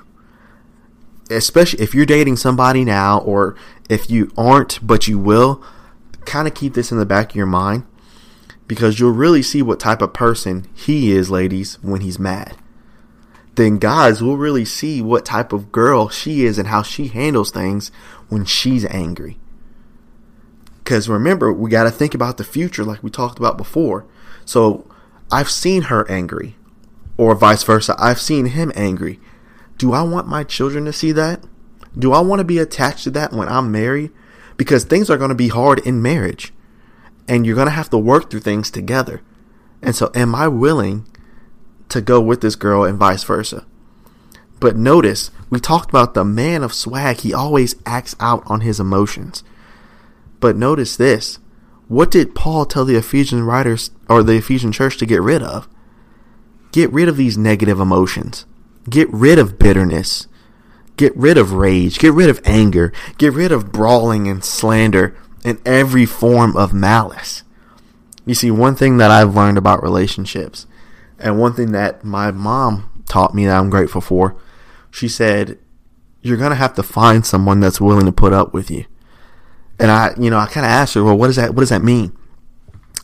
Especially 1.29 1.81
if 1.81 1.95
you're 1.95 2.05
dating 2.05 2.37
somebody 2.37 2.83
now, 2.83 3.19
or 3.19 3.55
if 3.89 4.09
you 4.09 4.31
aren't, 4.37 4.85
but 4.85 5.07
you 5.07 5.17
will, 5.17 5.63
kind 6.25 6.47
of 6.47 6.53
keep 6.53 6.73
this 6.73 6.91
in 6.91 6.97
the 6.97 7.05
back 7.05 7.31
of 7.31 7.35
your 7.35 7.45
mind 7.45 7.85
because 8.67 8.99
you'll 8.99 9.11
really 9.11 9.43
see 9.43 9.61
what 9.61 9.79
type 9.79 10.01
of 10.01 10.13
person 10.13 10.67
he 10.73 11.11
is, 11.11 11.29
ladies, 11.29 11.75
when 11.81 12.01
he's 12.01 12.19
mad. 12.19 12.55
Then 13.55 13.77
guys 13.77 14.21
will 14.21 14.37
really 14.37 14.65
see 14.65 15.01
what 15.01 15.25
type 15.25 15.53
of 15.53 15.71
girl 15.71 16.09
she 16.09 16.43
is 16.43 16.57
and 16.57 16.69
how 16.69 16.81
she 16.81 17.07
handles 17.07 17.51
things 17.51 17.91
when 18.29 18.45
she's 18.45 18.85
angry. 18.85 19.37
Because 20.83 21.07
remember, 21.07 21.53
we 21.53 21.69
got 21.69 21.83
to 21.83 21.91
think 21.91 22.13
about 22.13 22.37
the 22.37 22.43
future 22.43 22.83
like 22.83 23.03
we 23.03 23.09
talked 23.09 23.37
about 23.37 23.57
before. 23.57 24.05
So 24.43 24.87
I've 25.31 25.49
seen 25.49 25.83
her 25.83 26.09
angry 26.09 26.55
or 27.15 27.35
vice 27.35 27.63
versa. 27.63 27.95
I've 27.99 28.19
seen 28.19 28.47
him 28.47 28.71
angry. 28.75 29.19
Do 29.77 29.93
I 29.93 30.01
want 30.01 30.27
my 30.27 30.43
children 30.43 30.85
to 30.85 30.93
see 30.93 31.11
that? 31.13 31.43
Do 31.97 32.13
I 32.13 32.21
want 32.21 32.39
to 32.39 32.45
be 32.45 32.57
attached 32.57 33.03
to 33.05 33.11
that 33.11 33.33
when 33.33 33.47
I'm 33.47 33.71
married? 33.71 34.11
Because 34.57 34.83
things 34.83 35.09
are 35.09 35.17
going 35.17 35.29
to 35.29 35.35
be 35.35 35.49
hard 35.49 35.79
in 35.79 36.01
marriage 36.01 36.53
and 37.27 37.45
you're 37.45 37.55
going 37.55 37.67
to 37.67 37.71
have 37.71 37.89
to 37.91 37.97
work 37.97 38.29
through 38.29 38.41
things 38.41 38.69
together. 38.69 39.21
And 39.81 39.95
so, 39.95 40.11
am 40.15 40.35
I 40.35 40.47
willing 40.47 41.07
to 41.89 42.01
go 42.01 42.21
with 42.21 42.41
this 42.41 42.55
girl 42.55 42.83
and 42.83 42.97
vice 42.97 43.23
versa? 43.23 43.65
But 44.59 44.77
notice, 44.77 45.29
we 45.49 45.59
talked 45.59 45.89
about 45.89 46.13
the 46.13 46.23
man 46.23 46.63
of 46.63 46.73
swag. 46.73 47.17
He 47.17 47.33
always 47.33 47.75
acts 47.85 48.15
out 48.19 48.43
on 48.45 48.61
his 48.61 48.79
emotions. 48.79 49.43
But 50.39 50.55
notice 50.55 50.95
this. 50.95 51.39
What 51.89 52.11
did 52.11 52.33
Paul 52.33 52.65
tell 52.65 52.85
the 52.85 52.95
Ephesian 52.95 53.43
writers 53.43 53.91
or 54.07 54.23
the 54.23 54.37
Ephesian 54.37 54.71
church 54.71 54.97
to 54.97 55.05
get 55.05 55.21
rid 55.21 55.43
of? 55.43 55.67
Get 56.71 56.91
rid 56.91 57.09
of 57.09 57.17
these 57.17 57.37
negative 57.37 57.79
emotions. 57.79 58.45
Get 58.89 59.11
rid 59.11 59.39
of 59.39 59.57
bitterness. 59.57 60.27
Get 60.97 61.15
rid 61.15 61.37
of 61.37 61.53
rage. 61.53 61.99
Get 61.99 62.13
rid 62.13 62.29
of 62.29 62.41
anger. 62.45 62.93
Get 63.17 63.33
rid 63.33 63.51
of 63.51 63.71
brawling 63.71 64.27
and 64.27 64.43
slander 64.43 65.15
and 65.43 65.59
every 65.65 66.05
form 66.05 66.55
of 66.55 66.73
malice. 66.73 67.43
You 68.25 68.33
see, 68.33 68.51
one 68.51 68.75
thing 68.75 68.97
that 68.97 69.11
I've 69.11 69.35
learned 69.35 69.57
about 69.57 69.83
relationships, 69.83 70.65
and 71.19 71.39
one 71.39 71.53
thing 71.53 71.71
that 71.71 72.03
my 72.03 72.31
mom 72.31 73.03
taught 73.07 73.35
me 73.35 73.45
that 73.45 73.57
I'm 73.57 73.69
grateful 73.69 74.01
for, 74.01 74.35
she 74.91 75.07
said, 75.07 75.59
You're 76.21 76.37
going 76.37 76.51
to 76.51 76.55
have 76.55 76.75
to 76.75 76.83
find 76.83 77.25
someone 77.25 77.59
that's 77.59 77.81
willing 77.81 78.05
to 78.05 78.11
put 78.11 78.31
up 78.31 78.53
with 78.53 78.71
you. 78.71 78.85
And 79.79 79.91
I, 79.91 80.13
you 80.17 80.29
know, 80.29 80.37
I 80.37 80.45
kind 80.45 80.65
of 80.65 80.71
asked 80.71 80.93
her, 80.93 81.03
Well, 81.03 81.17
what 81.17 81.27
does 81.27 81.35
that, 81.35 81.53
what 81.53 81.61
does 81.61 81.69
that 81.69 81.83
mean? 81.83 82.15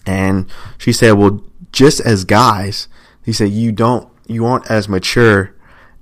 And 0.05 0.49
she 0.77 0.93
said, 0.93 1.13
Well, 1.13 1.43
just 1.71 1.99
as 1.99 2.23
guys, 2.23 2.87
he 3.23 3.33
said, 3.33 3.49
you 3.49 3.71
don't, 3.71 4.09
you 4.27 4.45
aren't 4.45 4.69
as 4.71 4.89
mature 4.89 5.55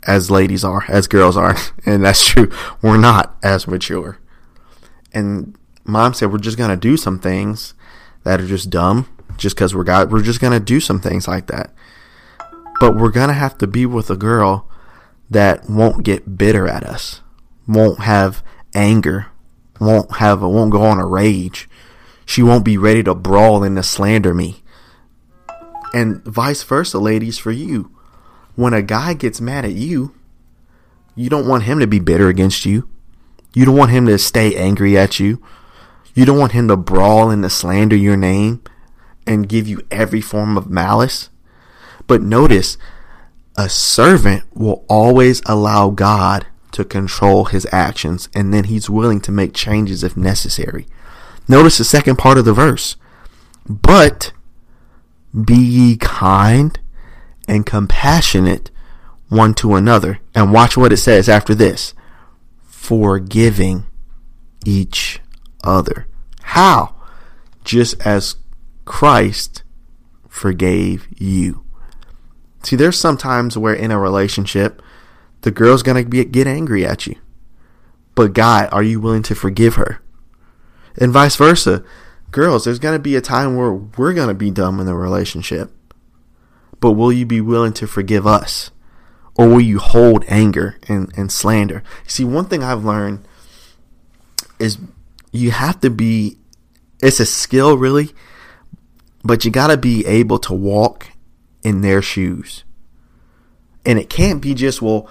as 0.04 0.32
ladies 0.32 0.64
are, 0.64 0.86
as 0.88 1.08
girls 1.08 1.38
are. 1.38 1.56
And 1.86 2.04
that's 2.04 2.26
true. 2.26 2.52
We're 2.82 2.98
not 2.98 3.38
as 3.42 3.66
mature. 3.66 4.20
And 5.14 5.56
mom 5.86 6.14
said, 6.14 6.32
we're 6.32 6.38
just 6.38 6.58
going 6.58 6.70
to 6.70 6.76
do 6.76 6.98
some 6.98 7.18
things 7.18 7.74
that 8.24 8.42
are 8.42 8.48
just 8.48 8.70
dumb 8.70 9.08
just 9.38 9.56
because 9.56 9.74
we're 9.74 9.86
God. 9.86 10.12
We're 10.12 10.22
just 10.22 10.42
going 10.42 10.52
to 10.52 10.60
do 10.60 10.82
some 10.82 11.00
things 11.00 11.30
like 11.30 11.48
that. 11.48 11.74
But 12.82 12.98
we're 12.98 13.12
going 13.12 13.30
to 13.30 13.34
have 13.34 13.58
to 13.60 13.68
be 13.68 13.86
with 13.86 14.10
a 14.10 14.18
girl 14.18 14.70
that 15.30 15.70
won't 15.70 16.04
get 16.04 16.38
bitter 16.38 16.68
at 16.68 16.84
us, 16.84 17.22
won't 17.66 18.02
have 18.02 18.44
anger, 18.76 19.28
won't 19.80 20.18
have, 20.18 20.42
won't 20.42 20.72
go 20.72 20.82
on 20.84 21.00
a 21.00 21.08
rage. 21.08 21.70
She 22.26 22.44
won't 22.44 22.66
be 22.66 22.78
ready 22.78 23.02
to 23.04 23.16
brawl 23.16 23.64
and 23.64 23.78
to 23.78 23.84
slander 23.84 24.34
me 24.34 24.62
and 25.94 26.24
vice 26.24 26.64
versa, 26.64 27.00
ladies, 27.00 27.38
for 27.38 27.52
you. 27.52 27.92
When 28.58 28.74
a 28.74 28.82
guy 28.82 29.14
gets 29.14 29.40
mad 29.40 29.66
at 29.66 29.74
you, 29.74 30.16
you 31.14 31.30
don't 31.30 31.48
want 31.48 31.66
him 31.66 31.78
to 31.80 31.86
be 31.86 32.00
bitter 32.00 32.28
against 32.28 32.66
you. 32.66 32.90
You 33.54 33.66
don't 33.66 33.78
want 33.78 33.92
him 33.92 34.08
to 34.08 34.18
stay 34.18 34.56
angry 34.56 34.98
at 34.98 35.20
you. 35.20 35.40
You 36.16 36.26
don't 36.26 36.40
want 36.40 36.54
him 36.54 36.68
to 36.70 36.76
brawl 36.76 37.30
and 37.30 37.44
to 37.44 37.52
slander 37.52 37.96
your 37.96 38.18
name 38.18 38.64
and 39.28 39.48
give 39.48 39.68
you 39.68 39.86
every 39.92 40.22
form 40.22 40.58
of 40.58 40.72
malice. 40.72 41.30
But 42.08 42.24
notice, 42.24 42.80
a 43.56 43.70
servant 43.70 44.44
will 44.56 44.84
always 44.90 45.44
allow 45.46 45.92
God 45.92 46.48
to 46.72 46.84
control 46.84 47.46
his 47.46 47.68
actions, 47.72 48.28
and 48.34 48.52
then 48.52 48.64
he's 48.64 48.90
willing 48.90 49.22
to 49.22 49.32
make 49.32 49.54
changes 49.54 50.04
if 50.04 50.18
necessary. 50.18 50.88
Notice 51.48 51.78
the 51.78 51.84
second 51.84 52.16
part 52.16 52.40
of 52.40 52.46
the 52.46 52.54
verse. 52.54 52.96
But 53.70 54.32
be 55.46 55.58
ye 55.58 55.96
kind 55.98 56.80
and 57.48 57.66
compassionate 57.66 58.70
one 59.30 59.54
to 59.56 59.76
another. 59.76 60.20
And 60.36 60.54
watch 60.54 60.78
what 60.78 60.94
it 60.94 60.98
says 60.98 61.30
after 61.30 61.56
this 61.56 61.94
forgiving 62.64 63.86
each 64.66 65.20
other. 65.64 66.08
How? 66.42 66.96
Just 67.64 68.00
as 68.06 68.36
Christ 68.86 69.64
forgave 70.30 71.08
you. 71.18 71.64
See, 72.64 72.76
there's 72.76 73.00
sometimes 73.00 73.58
where 73.58 73.74
in 73.74 73.92
a 73.92 74.00
relationship, 74.00 74.82
the 75.42 75.52
girl's 75.52 75.84
gonna 75.84 76.04
get 76.04 76.48
angry 76.48 76.86
at 76.86 77.08
you. 77.08 77.16
But 78.16 78.34
guy, 78.34 78.66
are 78.68 78.84
you 78.84 79.00
willing 79.00 79.24
to 79.24 79.36
forgive 79.36 79.76
her? 79.76 80.02
And 80.98 81.12
vice 81.12 81.36
versa 81.36 81.84
girls, 82.32 82.66
there's 82.66 82.80
going 82.80 82.96
to 82.96 83.00
be 83.00 83.16
a 83.16 83.22
time 83.22 83.56
where 83.56 83.74
we're 83.74 84.14
going 84.14 84.28
to 84.28 84.34
be 84.34 84.52
dumb 84.52 84.80
in 84.80 84.86
the 84.86 84.96
relationship. 84.96 85.72
But 86.80 86.92
will 86.92 87.12
you 87.12 87.26
be 87.26 87.42
willing 87.42 87.74
to 87.74 87.88
forgive 87.88 88.28
us? 88.28 88.72
Or 89.36 89.48
will 89.48 89.62
you 89.62 89.80
hold 89.80 90.26
anger 90.28 90.78
and, 90.88 91.12
and 91.16 91.32
slander? 91.32 91.84
See, 92.08 92.24
one 92.24 92.46
thing 92.46 92.64
I've 92.64 92.84
learned 92.84 93.28
is 94.60 94.80
you 95.32 95.52
have 95.52 95.80
to 95.82 95.90
be, 95.90 96.38
it's 97.02 97.20
a 97.20 97.26
skill 97.26 97.78
really, 97.78 98.10
but 99.24 99.46
you 99.46 99.52
got 99.52 99.68
to 99.68 99.78
be 99.78 100.06
able 100.06 100.40
to 100.40 100.54
walk 100.54 101.10
in 101.64 101.82
their 101.82 102.02
shoes. 102.02 102.64
And 103.86 104.00
it 104.00 104.10
can't 104.10 104.42
be 104.42 104.54
just, 104.54 104.82
well, 104.82 105.08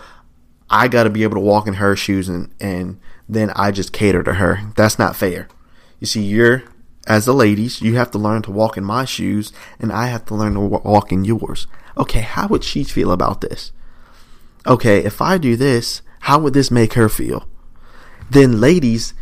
I 0.69 0.89
got 0.89 1.05
to 1.05 1.11
be 1.11 1.23
able 1.23 1.37
to 1.37 1.41
walk 1.41 1.67
in 1.67 1.75
her 1.75 1.95
shoes 1.95 2.29
and, 2.29 2.53
and 2.61 3.01
then 3.29 3.51
I 3.55 3.71
just 3.71 3.93
cater 3.93 4.23
to 4.23 4.35
her. 4.35 4.61
That's 4.75 4.99
not 4.99 5.17
fair. 5.17 5.49
You 6.01 6.07
see, 6.07 6.23
you're 6.23 6.65
as 7.07 7.25
the 7.25 7.35
ladies, 7.35 7.81
you 7.81 7.97
have 7.97 8.11
to 8.13 8.19
learn 8.19 8.43
to 8.43 8.51
walk 8.51 8.77
in 8.77 8.85
my 8.85 9.05
shoes, 9.05 9.53
and 9.79 9.93
I 9.93 10.09
have 10.09 10.25
to 10.27 10.35
learn 10.35 10.55
to 10.55 10.61
walk 10.61 11.13
in 11.13 11.25
yours. 11.25 11.67
Okay, 11.97 12.21
how 12.21 12.49
would 12.49 12.65
she 12.65 12.85
feel 12.85 13.13
about 13.13 13.41
this? 13.41 13.73
Okay, 14.67 15.05
if 15.05 15.23
I 15.23 15.39
do 15.39 15.57
this, 15.57 16.03
how 16.21 16.39
would 16.41 16.53
this 16.53 16.71
make 16.71 16.95
her 16.95 17.09
feel? 17.09 17.49
then 18.31 18.61
ladies, 18.61 19.15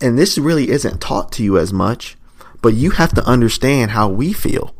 and 0.00 0.18
this 0.18 0.38
really 0.38 0.70
isn't 0.70 1.00
taught 1.00 1.32
to 1.32 1.42
you 1.42 1.58
as 1.58 1.72
much, 1.72 2.16
but 2.62 2.74
you 2.74 2.90
have 2.90 3.14
to 3.14 3.24
understand 3.24 3.92
how 3.92 4.08
we 4.08 4.32
feel. 4.32 4.74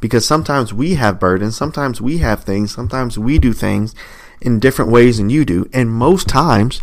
Because 0.00 0.26
sometimes 0.26 0.74
we 0.74 0.94
have 0.94 1.20
burdens, 1.20 1.56
sometimes 1.56 2.00
we 2.00 2.18
have 2.18 2.42
things, 2.42 2.74
sometimes 2.74 3.18
we 3.18 3.38
do 3.38 3.52
things 3.52 3.94
in 4.40 4.58
different 4.58 4.90
ways 4.90 5.18
than 5.18 5.30
you 5.30 5.44
do. 5.44 5.68
And 5.72 5.90
most 5.90 6.28
times, 6.28 6.82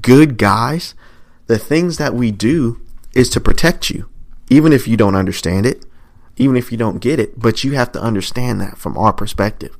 good 0.00 0.38
guys, 0.38 0.94
the 1.46 1.58
things 1.58 1.98
that 1.98 2.14
we 2.14 2.30
do 2.30 2.80
is 3.12 3.28
to 3.30 3.40
protect 3.40 3.90
you, 3.90 4.08
even 4.50 4.72
if 4.72 4.86
you 4.86 4.96
don't 4.96 5.14
understand 5.14 5.64
it, 5.64 5.86
even 6.36 6.56
if 6.56 6.70
you 6.70 6.76
don't 6.76 6.98
get 6.98 7.20
it, 7.20 7.38
but 7.38 7.64
you 7.64 7.72
have 7.72 7.92
to 7.92 8.00
understand 8.00 8.60
that 8.60 8.76
from 8.76 8.98
our 8.98 9.12
perspective. 9.12 9.76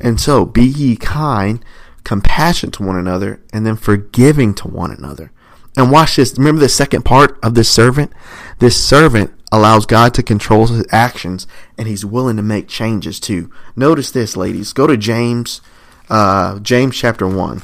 And 0.00 0.20
so 0.20 0.44
be 0.44 0.64
ye 0.64 0.96
kind, 0.96 1.64
compassionate 2.02 2.74
to 2.74 2.82
one 2.82 2.96
another, 2.96 3.40
and 3.52 3.64
then 3.66 3.76
forgiving 3.76 4.54
to 4.54 4.68
one 4.68 4.90
another. 4.90 5.30
And 5.76 5.90
watch 5.90 6.16
this. 6.16 6.36
Remember 6.36 6.60
the 6.60 6.68
second 6.68 7.04
part 7.04 7.38
of 7.42 7.54
this 7.54 7.70
servant? 7.70 8.12
This 8.58 8.82
servant 8.82 9.32
allows 9.50 9.86
God 9.86 10.14
to 10.14 10.22
control 10.22 10.66
his 10.66 10.86
actions 10.90 11.46
and 11.76 11.86
he's 11.86 12.04
willing 12.04 12.36
to 12.36 12.42
make 12.42 12.68
changes 12.68 13.20
too. 13.20 13.50
Notice 13.76 14.10
this, 14.10 14.36
ladies. 14.36 14.72
Go 14.72 14.86
to 14.86 14.96
James, 14.96 15.60
uh, 16.08 16.58
James 16.60 16.96
chapter 16.96 17.26
1. 17.26 17.62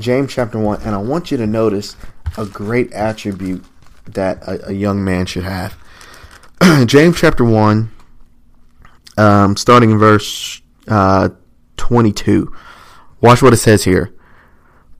James 0.00 0.32
chapter 0.32 0.58
1. 0.58 0.82
And 0.82 0.94
I 0.94 0.98
want 0.98 1.30
you 1.30 1.36
to 1.38 1.46
notice 1.46 1.96
a 2.36 2.46
great 2.46 2.92
attribute 2.92 3.64
that 4.14 4.42
a, 4.42 4.68
a 4.68 4.72
young 4.72 5.04
man 5.04 5.26
should 5.26 5.44
have. 5.44 5.76
James 6.86 7.18
chapter 7.18 7.44
1, 7.44 7.90
um, 9.16 9.56
starting 9.56 9.90
in 9.90 9.98
verse 9.98 10.60
uh, 10.88 11.30
22. 11.76 12.52
Watch 13.20 13.42
what 13.42 13.52
it 13.52 13.58
says 13.58 13.84
here. 13.84 14.14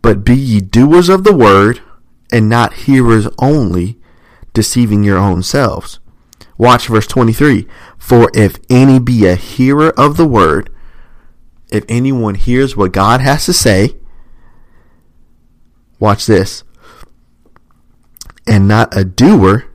But 0.02 0.24
be 0.24 0.36
ye 0.36 0.60
doers 0.60 1.08
of 1.08 1.24
the 1.24 1.34
word, 1.34 1.80
and 2.32 2.48
not 2.48 2.74
hearers 2.74 3.28
only, 3.38 3.98
deceiving 4.52 5.02
your 5.04 5.18
own 5.18 5.42
selves. 5.42 5.98
Watch 6.56 6.88
verse 6.88 7.06
23. 7.06 7.66
For 7.96 8.30
if 8.34 8.58
any 8.68 8.98
be 8.98 9.26
a 9.26 9.34
hearer 9.34 9.90
of 9.98 10.16
the 10.16 10.26
word, 10.26 10.70
if 11.70 11.84
anyone 11.88 12.34
hears 12.34 12.76
what 12.76 12.92
God 12.92 13.20
has 13.20 13.44
to 13.46 13.52
say, 13.52 13.96
watch 15.98 16.26
this, 16.26 16.64
and 18.49 18.67
not 18.67 18.97
a 18.97 19.05
doer, 19.05 19.67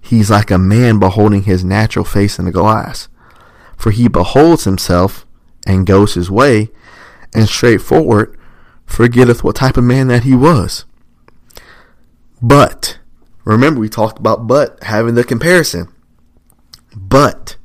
he's 0.00 0.30
like 0.30 0.50
a 0.50 0.58
man 0.58 0.98
beholding 0.98 1.42
his 1.42 1.64
natural 1.64 2.04
face 2.04 2.38
in 2.38 2.46
a 2.46 2.52
glass. 2.52 3.08
For 3.76 3.90
he 3.90 4.08
beholds 4.08 4.64
himself 4.64 5.26
and 5.66 5.86
goes 5.86 6.14
his 6.14 6.30
way, 6.30 6.68
and 7.34 7.48
straightforward 7.48 8.38
forgetteth 8.84 9.42
what 9.42 9.56
type 9.56 9.76
of 9.76 9.84
man 9.84 10.08
that 10.08 10.24
he 10.24 10.34
was. 10.34 10.84
But, 12.42 12.98
remember 13.44 13.80
we 13.80 13.88
talked 13.88 14.18
about 14.18 14.46
but 14.46 14.82
having 14.84 15.14
the 15.14 15.24
comparison. 15.24 15.92
But, 16.96 17.56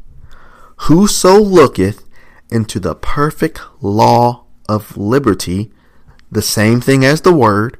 whoso 0.77 1.39
looketh 1.39 2.05
into 2.49 2.79
the 2.79 2.95
perfect 2.95 3.61
law 3.81 4.45
of 4.67 4.97
liberty, 4.97 5.71
the 6.31 6.41
same 6.41 6.81
thing 6.81 7.03
as 7.03 7.21
the 7.21 7.33
word, 7.33 7.77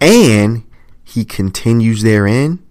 and 0.00 0.64
he 1.08 1.24
continues 1.24 2.02
therein, 2.02 2.62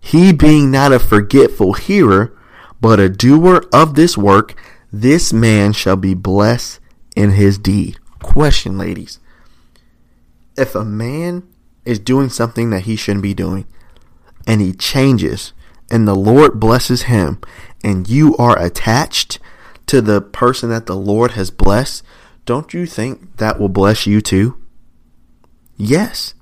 he 0.00 0.32
being 0.32 0.70
not 0.70 0.92
a 0.92 0.98
forgetful 0.98 1.72
hearer, 1.72 2.36
but 2.80 3.00
a 3.00 3.08
doer 3.08 3.64
of 3.72 3.94
this 3.94 4.16
work, 4.16 4.54
this 4.92 5.32
man 5.32 5.72
shall 5.72 5.96
be 5.96 6.14
blessed 6.14 6.78
in 7.16 7.30
his 7.30 7.58
deed. 7.58 7.98
Question, 8.22 8.78
ladies. 8.78 9.18
If 10.56 10.74
a 10.74 10.84
man 10.84 11.42
is 11.84 11.98
doing 11.98 12.28
something 12.28 12.70
that 12.70 12.82
he 12.82 12.94
shouldn't 12.94 13.22
be 13.22 13.34
doing, 13.34 13.66
and 14.46 14.60
he 14.60 14.72
changes, 14.72 15.52
and 15.90 16.06
the 16.06 16.14
Lord 16.14 16.60
blesses 16.60 17.02
him, 17.02 17.40
and 17.82 18.08
you 18.08 18.36
are 18.36 18.58
attached 18.58 19.40
to 19.86 20.00
the 20.00 20.20
person 20.20 20.70
that 20.70 20.86
the 20.86 20.96
Lord 20.96 21.32
has 21.32 21.50
blessed, 21.50 22.04
don't 22.44 22.72
you 22.72 22.86
think 22.86 23.38
that 23.38 23.58
will 23.58 23.68
bless 23.68 24.06
you 24.06 24.20
too? 24.20 24.56
Yes. 25.76 26.34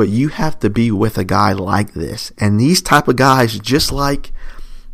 But 0.00 0.08
you 0.08 0.28
have 0.28 0.58
to 0.60 0.70
be 0.70 0.90
with 0.90 1.18
a 1.18 1.24
guy 1.24 1.52
like 1.52 1.92
this. 1.92 2.32
And 2.38 2.58
these 2.58 2.80
type 2.80 3.06
of 3.06 3.16
guys, 3.16 3.58
just 3.58 3.92
like 3.92 4.32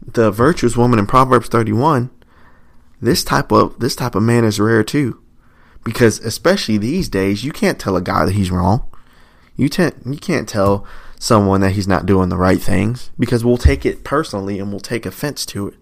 the 0.04 0.32
virtuous 0.32 0.76
woman 0.76 0.98
in 0.98 1.06
Proverbs 1.06 1.46
31, 1.46 2.10
this 3.00 3.22
type 3.22 3.52
of 3.52 3.78
this 3.78 3.94
type 3.94 4.16
of 4.16 4.24
man 4.24 4.44
is 4.44 4.58
rare 4.58 4.82
too. 4.82 5.22
Because 5.84 6.18
especially 6.18 6.76
these 6.76 7.08
days, 7.08 7.44
you 7.44 7.52
can't 7.52 7.78
tell 7.78 7.96
a 7.96 8.02
guy 8.02 8.24
that 8.26 8.34
he's 8.34 8.50
wrong. 8.50 8.84
You 9.54 9.70
can't 9.70 9.94
you 10.04 10.18
can't 10.18 10.48
tell 10.48 10.84
someone 11.20 11.60
that 11.60 11.74
he's 11.76 11.86
not 11.86 12.04
doing 12.04 12.28
the 12.28 12.36
right 12.36 12.60
things 12.60 13.12
because 13.16 13.44
we'll 13.44 13.58
take 13.58 13.86
it 13.86 14.02
personally 14.02 14.58
and 14.58 14.72
we'll 14.72 14.80
take 14.80 15.06
offense 15.06 15.46
to 15.46 15.68
it. 15.68 15.74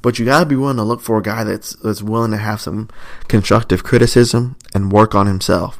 But 0.00 0.18
you 0.18 0.24
gotta 0.24 0.46
be 0.46 0.56
willing 0.56 0.78
to 0.78 0.82
look 0.82 1.02
for 1.02 1.18
a 1.18 1.22
guy 1.22 1.44
that's 1.44 1.74
that's 1.76 2.00
willing 2.00 2.30
to 2.30 2.38
have 2.38 2.62
some 2.62 2.88
constructive 3.28 3.84
criticism 3.84 4.56
and 4.72 4.90
work 4.90 5.14
on 5.14 5.26
himself. 5.26 5.79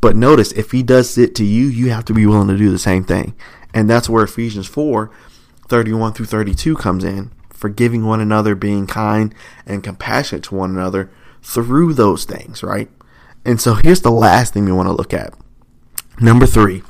But 0.00 0.16
notice 0.16 0.52
if 0.52 0.70
he 0.70 0.82
does 0.82 1.16
it 1.18 1.34
to 1.36 1.44
you, 1.44 1.66
you 1.66 1.90
have 1.90 2.04
to 2.06 2.14
be 2.14 2.26
willing 2.26 2.48
to 2.48 2.56
do 2.56 2.70
the 2.70 2.78
same 2.78 3.04
thing. 3.04 3.34
And 3.74 3.88
that's 3.88 4.08
where 4.08 4.24
Ephesians 4.24 4.66
4, 4.66 5.10
31 5.68 6.14
through 6.14 6.26
32 6.26 6.74
comes 6.76 7.04
in. 7.04 7.30
Forgiving 7.50 8.06
one 8.06 8.20
another, 8.20 8.54
being 8.54 8.86
kind 8.86 9.34
and 9.66 9.84
compassionate 9.84 10.44
to 10.44 10.54
one 10.54 10.70
another 10.70 11.10
through 11.42 11.92
those 11.92 12.24
things, 12.24 12.62
right? 12.62 12.90
And 13.44 13.60
so 13.60 13.74
here's 13.74 14.00
the 14.00 14.10
last 14.10 14.54
thing 14.54 14.64
we 14.64 14.72
want 14.72 14.88
to 14.88 14.94
look 14.94 15.12
at. 15.12 15.34
Number 16.18 16.46
three, 16.46 16.82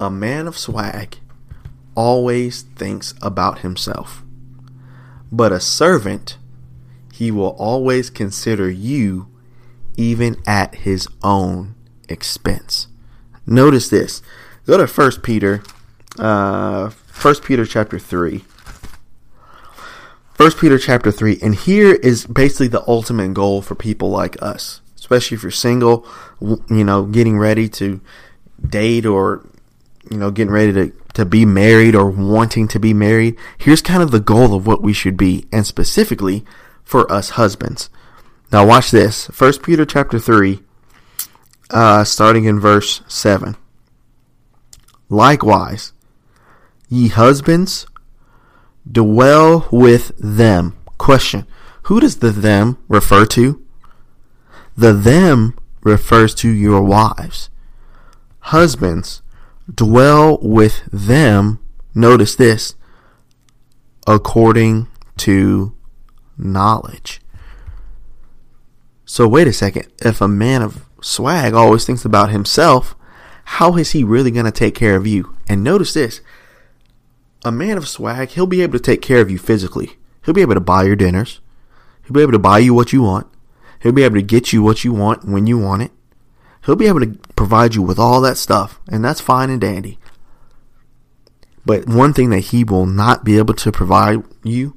a 0.00 0.10
man 0.10 0.48
of 0.48 0.58
swag 0.58 1.18
always 1.94 2.62
thinks 2.62 3.14
about 3.22 3.60
himself. 3.60 4.24
But 5.30 5.52
a 5.52 5.60
servant, 5.60 6.36
he 7.12 7.30
will 7.30 7.56
always 7.58 8.10
consider 8.10 8.68
you 8.68 9.28
even 9.96 10.36
at 10.46 10.74
his 10.74 11.08
own 11.22 11.75
expense. 12.08 12.88
Notice 13.46 13.88
this. 13.88 14.22
Go 14.66 14.76
to 14.76 14.86
First 14.86 15.22
Peter, 15.22 15.62
uh, 16.18 16.90
First 16.90 17.42
Peter 17.42 17.64
chapter 17.64 17.98
three. 17.98 18.44
First 20.34 20.58
Peter 20.58 20.78
chapter 20.78 21.10
three, 21.10 21.38
and 21.42 21.54
here 21.54 21.94
is 21.94 22.26
basically 22.26 22.68
the 22.68 22.86
ultimate 22.86 23.32
goal 23.32 23.62
for 23.62 23.74
people 23.74 24.10
like 24.10 24.36
us, 24.42 24.82
especially 24.96 25.36
if 25.36 25.42
you're 25.42 25.50
single, 25.50 26.06
you 26.40 26.84
know, 26.84 27.04
getting 27.04 27.38
ready 27.38 27.68
to 27.70 28.00
date 28.68 29.06
or 29.06 29.46
you 30.10 30.16
know, 30.16 30.30
getting 30.30 30.52
ready 30.52 30.72
to 30.72 30.92
to 31.14 31.24
be 31.24 31.46
married 31.46 31.94
or 31.94 32.10
wanting 32.10 32.68
to 32.68 32.78
be 32.78 32.92
married. 32.92 33.36
Here's 33.56 33.80
kind 33.80 34.02
of 34.02 34.10
the 34.10 34.20
goal 34.20 34.54
of 34.54 34.66
what 34.66 34.82
we 34.82 34.92
should 34.92 35.16
be, 35.16 35.46
and 35.50 35.66
specifically 35.66 36.44
for 36.84 37.10
us 37.10 37.30
husbands. 37.30 37.88
Now 38.52 38.66
watch 38.66 38.90
this. 38.90 39.26
First 39.28 39.62
Peter 39.62 39.86
chapter 39.86 40.18
three, 40.18 40.60
uh, 41.70 42.04
starting 42.04 42.44
in 42.44 42.60
verse 42.60 43.02
seven. 43.08 43.56
Likewise, 45.08 45.92
ye 46.88 47.08
husbands, 47.08 47.86
dwell 48.90 49.68
with 49.70 50.12
them. 50.18 50.76
Question. 50.98 51.46
Who 51.82 52.00
does 52.00 52.16
the 52.16 52.30
them 52.30 52.78
refer 52.88 53.26
to? 53.26 53.62
The 54.76 54.92
them 54.92 55.56
refers 55.82 56.34
to 56.36 56.48
your 56.48 56.82
wives. 56.82 57.50
Husbands, 58.40 59.22
dwell 59.72 60.38
with 60.42 60.82
them. 60.92 61.60
Notice 61.94 62.34
this. 62.34 62.74
According 64.06 64.88
to 65.18 65.74
knowledge. 66.36 67.20
So 69.04 69.28
wait 69.28 69.46
a 69.46 69.52
second. 69.52 69.86
If 70.00 70.20
a 70.20 70.28
man 70.28 70.62
of 70.62 70.85
swag 71.06 71.54
always 71.54 71.84
thinks 71.84 72.04
about 72.04 72.30
himself, 72.30 72.96
how 73.44 73.76
is 73.76 73.92
he 73.92 74.02
really 74.02 74.30
going 74.30 74.44
to 74.44 74.50
take 74.50 74.74
care 74.74 74.96
of 74.96 75.06
you? 75.06 75.36
And 75.48 75.62
notice 75.62 75.94
this 75.94 76.20
a 77.44 77.52
man 77.52 77.76
of 77.76 77.88
swag, 77.88 78.30
he'll 78.30 78.46
be 78.46 78.62
able 78.62 78.72
to 78.72 78.82
take 78.82 79.02
care 79.02 79.20
of 79.20 79.30
you 79.30 79.38
physically. 79.38 79.96
He'll 80.24 80.34
be 80.34 80.42
able 80.42 80.54
to 80.54 80.60
buy 80.60 80.82
your 80.82 80.96
dinners. 80.96 81.40
He'll 82.02 82.14
be 82.14 82.22
able 82.22 82.32
to 82.32 82.38
buy 82.38 82.58
you 82.58 82.74
what 82.74 82.92
you 82.92 83.02
want. 83.02 83.28
He'll 83.80 83.92
be 83.92 84.02
able 84.02 84.16
to 84.16 84.22
get 84.22 84.52
you 84.52 84.62
what 84.62 84.84
you 84.84 84.92
want 84.92 85.24
when 85.24 85.46
you 85.46 85.58
want 85.58 85.82
it. 85.82 85.92
He'll 86.64 86.74
be 86.74 86.88
able 86.88 87.00
to 87.00 87.18
provide 87.36 87.76
you 87.76 87.82
with 87.82 87.98
all 87.98 88.20
that 88.22 88.36
stuff, 88.36 88.80
and 88.88 89.04
that's 89.04 89.20
fine 89.20 89.50
and 89.50 89.60
dandy. 89.60 89.98
But 91.64 91.86
one 91.86 92.12
thing 92.12 92.30
that 92.30 92.40
he 92.40 92.64
will 92.64 92.86
not 92.86 93.24
be 93.24 93.38
able 93.38 93.54
to 93.54 93.70
provide 93.70 94.24
you 94.42 94.76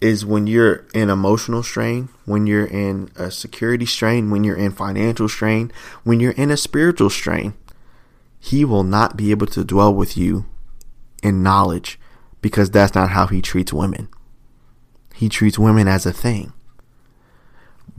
is 0.00 0.24
when 0.24 0.46
you're 0.46 0.86
in 0.94 1.10
emotional 1.10 1.62
strain, 1.62 2.08
when 2.24 2.46
you're 2.46 2.66
in 2.66 3.10
a 3.16 3.30
security 3.30 3.84
strain, 3.86 4.30
when 4.30 4.44
you're 4.44 4.56
in 4.56 4.72
financial 4.72 5.28
strain, 5.28 5.70
when 6.04 6.20
you're 6.20 6.32
in 6.32 6.50
a 6.50 6.56
spiritual 6.56 7.10
strain. 7.10 7.54
He 8.38 8.64
will 8.64 8.84
not 8.84 9.16
be 9.16 9.30
able 9.30 9.46
to 9.48 9.64
dwell 9.64 9.92
with 9.92 10.16
you 10.16 10.46
in 11.22 11.42
knowledge 11.42 12.00
because 12.40 12.70
that's 12.70 12.94
not 12.94 13.10
how 13.10 13.26
he 13.26 13.42
treats 13.42 13.72
women. 13.72 14.08
He 15.14 15.28
treats 15.28 15.58
women 15.58 15.86
as 15.86 16.06
a 16.06 16.12
thing. 16.12 16.54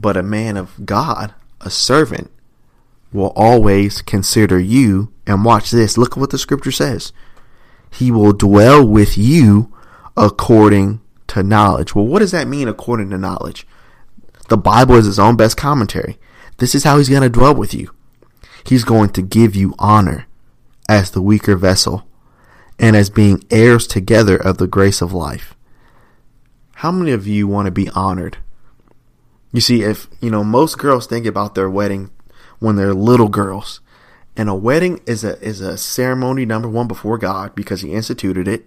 But 0.00 0.16
a 0.16 0.22
man 0.24 0.56
of 0.56 0.84
God, 0.84 1.32
a 1.60 1.70
servant 1.70 2.32
will 3.12 3.32
always 3.36 4.02
consider 4.02 4.58
you, 4.58 5.12
and 5.26 5.44
watch 5.44 5.70
this, 5.70 5.96
look 5.96 6.16
at 6.16 6.18
what 6.18 6.30
the 6.30 6.38
scripture 6.38 6.72
says. 6.72 7.12
He 7.92 8.10
will 8.10 8.32
dwell 8.32 8.84
with 8.84 9.16
you 9.16 9.72
according 10.16 11.01
to 11.32 11.42
knowledge. 11.42 11.94
Well, 11.94 12.06
what 12.06 12.18
does 12.18 12.32
that 12.32 12.46
mean 12.46 12.68
according 12.68 13.08
to 13.10 13.18
knowledge? 13.18 13.66
The 14.48 14.58
Bible 14.58 14.96
is 14.96 15.06
his 15.06 15.18
own 15.18 15.36
best 15.36 15.56
commentary. 15.56 16.18
This 16.58 16.74
is 16.74 16.84
how 16.84 16.98
he's 16.98 17.08
going 17.08 17.22
to 17.22 17.30
dwell 17.30 17.54
with 17.54 17.72
you. 17.72 17.90
He's 18.66 18.84
going 18.84 19.10
to 19.10 19.22
give 19.22 19.56
you 19.56 19.74
honor 19.78 20.26
as 20.90 21.10
the 21.10 21.22
weaker 21.22 21.56
vessel 21.56 22.06
and 22.78 22.94
as 22.94 23.08
being 23.08 23.42
heirs 23.50 23.86
together 23.86 24.36
of 24.36 24.58
the 24.58 24.66
grace 24.66 25.00
of 25.00 25.14
life. 25.14 25.54
How 26.76 26.92
many 26.92 27.12
of 27.12 27.26
you 27.26 27.48
want 27.48 27.66
to 27.66 27.72
be 27.72 27.88
honored? 27.90 28.36
You 29.52 29.62
see, 29.62 29.82
if, 29.82 30.08
you 30.20 30.30
know, 30.30 30.44
most 30.44 30.76
girls 30.76 31.06
think 31.06 31.24
about 31.24 31.54
their 31.54 31.70
wedding 31.70 32.10
when 32.58 32.76
they're 32.76 32.94
little 32.94 33.28
girls. 33.28 33.80
And 34.36 34.48
a 34.48 34.54
wedding 34.54 35.00
is 35.06 35.24
a 35.24 35.38
is 35.40 35.60
a 35.60 35.76
ceremony 35.76 36.46
number 36.46 36.68
one 36.68 36.88
before 36.88 37.18
God 37.18 37.54
because 37.54 37.82
He 37.82 37.92
instituted 37.92 38.48
it 38.48 38.66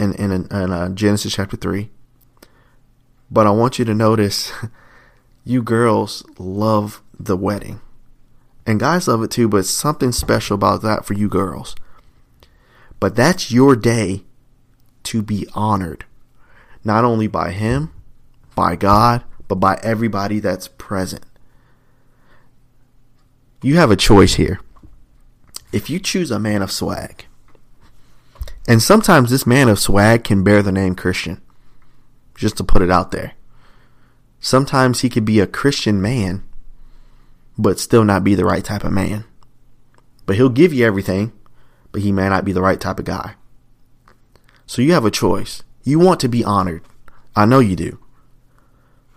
in 0.00 0.14
in, 0.14 0.32
in 0.32 0.72
uh, 0.72 0.88
Genesis 0.88 1.34
chapter 1.34 1.56
three. 1.56 1.90
But 3.30 3.46
I 3.46 3.50
want 3.50 3.78
you 3.78 3.84
to 3.84 3.94
notice, 3.94 4.52
you 5.44 5.62
girls 5.62 6.24
love 6.38 7.02
the 7.18 7.36
wedding, 7.36 7.80
and 8.66 8.80
guys 8.80 9.06
love 9.06 9.22
it 9.22 9.30
too. 9.30 9.48
But 9.48 9.66
something 9.66 10.10
special 10.12 10.54
about 10.54 10.82
that 10.82 11.04
for 11.04 11.14
you 11.14 11.28
girls. 11.28 11.76
But 12.98 13.14
that's 13.14 13.52
your 13.52 13.76
day 13.76 14.24
to 15.04 15.22
be 15.22 15.46
honored, 15.54 16.04
not 16.84 17.04
only 17.04 17.26
by 17.26 17.52
Him, 17.52 17.92
by 18.54 18.76
God, 18.76 19.24
but 19.48 19.56
by 19.56 19.78
everybody 19.82 20.38
that's 20.38 20.68
present. 20.68 21.24
You 23.62 23.76
have 23.76 23.90
a 23.90 23.96
choice 23.96 24.34
here. 24.34 24.60
If 25.72 25.88
you 25.88 25.98
choose 25.98 26.30
a 26.30 26.38
man 26.38 26.62
of 26.62 26.72
swag, 26.72 27.26
and 28.70 28.80
sometimes 28.80 29.30
this 29.30 29.48
man 29.48 29.68
of 29.68 29.80
swag 29.80 30.22
can 30.22 30.44
bear 30.44 30.62
the 30.62 30.70
name 30.70 30.94
Christian, 30.94 31.42
just 32.36 32.56
to 32.58 32.62
put 32.62 32.82
it 32.82 32.90
out 32.90 33.10
there. 33.10 33.32
Sometimes 34.38 35.00
he 35.00 35.08
could 35.08 35.24
be 35.24 35.40
a 35.40 35.48
Christian 35.48 36.00
man, 36.00 36.44
but 37.58 37.80
still 37.80 38.04
not 38.04 38.22
be 38.22 38.36
the 38.36 38.44
right 38.44 38.64
type 38.64 38.84
of 38.84 38.92
man. 38.92 39.24
But 40.24 40.36
he'll 40.36 40.50
give 40.50 40.72
you 40.72 40.86
everything, 40.86 41.32
but 41.90 42.02
he 42.02 42.12
may 42.12 42.28
not 42.28 42.44
be 42.44 42.52
the 42.52 42.62
right 42.62 42.80
type 42.80 43.00
of 43.00 43.06
guy. 43.06 43.34
So 44.66 44.82
you 44.82 44.92
have 44.92 45.04
a 45.04 45.10
choice. 45.10 45.64
You 45.82 45.98
want 45.98 46.20
to 46.20 46.28
be 46.28 46.44
honored. 46.44 46.84
I 47.34 47.46
know 47.46 47.58
you 47.58 47.74
do. 47.74 47.98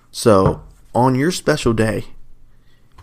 So 0.09 0.63
on 0.95 1.13
your 1.13 1.29
special 1.31 1.73
day, 1.73 2.05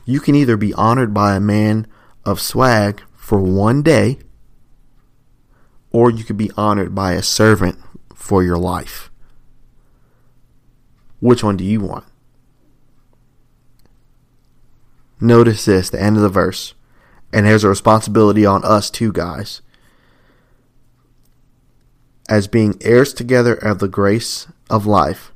you 0.05 0.19
can 0.19 0.35
either 0.35 0.57
be 0.57 0.75
honored 0.75 1.15
by 1.15 1.37
a 1.37 1.41
man 1.41 1.87
of 2.25 2.41
swag 2.41 3.03
for 3.15 3.41
one 3.41 3.85
day, 3.85 4.19
or 5.93 6.11
you 6.11 6.25
could 6.25 6.37
be 6.37 6.51
honored 6.57 6.95
by 6.95 7.13
a 7.13 7.23
servant 7.23 7.79
for 8.15 8.43
your 8.43 8.59
life. 8.59 9.11
Which 11.21 11.45
one 11.45 11.57
do 11.57 11.65
you 11.65 11.81
want? 11.81 12.05
Notice 15.21 15.65
this, 15.67 15.91
the 15.91 16.01
end 16.01 16.17
of 16.17 16.23
the 16.23 16.29
verse. 16.29 16.75
And 17.33 17.47
there's 17.47 17.65
a 17.65 17.69
responsibility 17.69 18.47
on 18.47 18.65
us 18.65 18.91
too, 18.91 19.13
guys. 19.13 19.61
As 22.29 22.47
being 22.47 22.79
heirs 22.81 23.13
together 23.13 23.55
of 23.55 23.81
the 23.81 23.89
grace 23.89 24.47
of 24.71 24.87
life, 24.87 25.33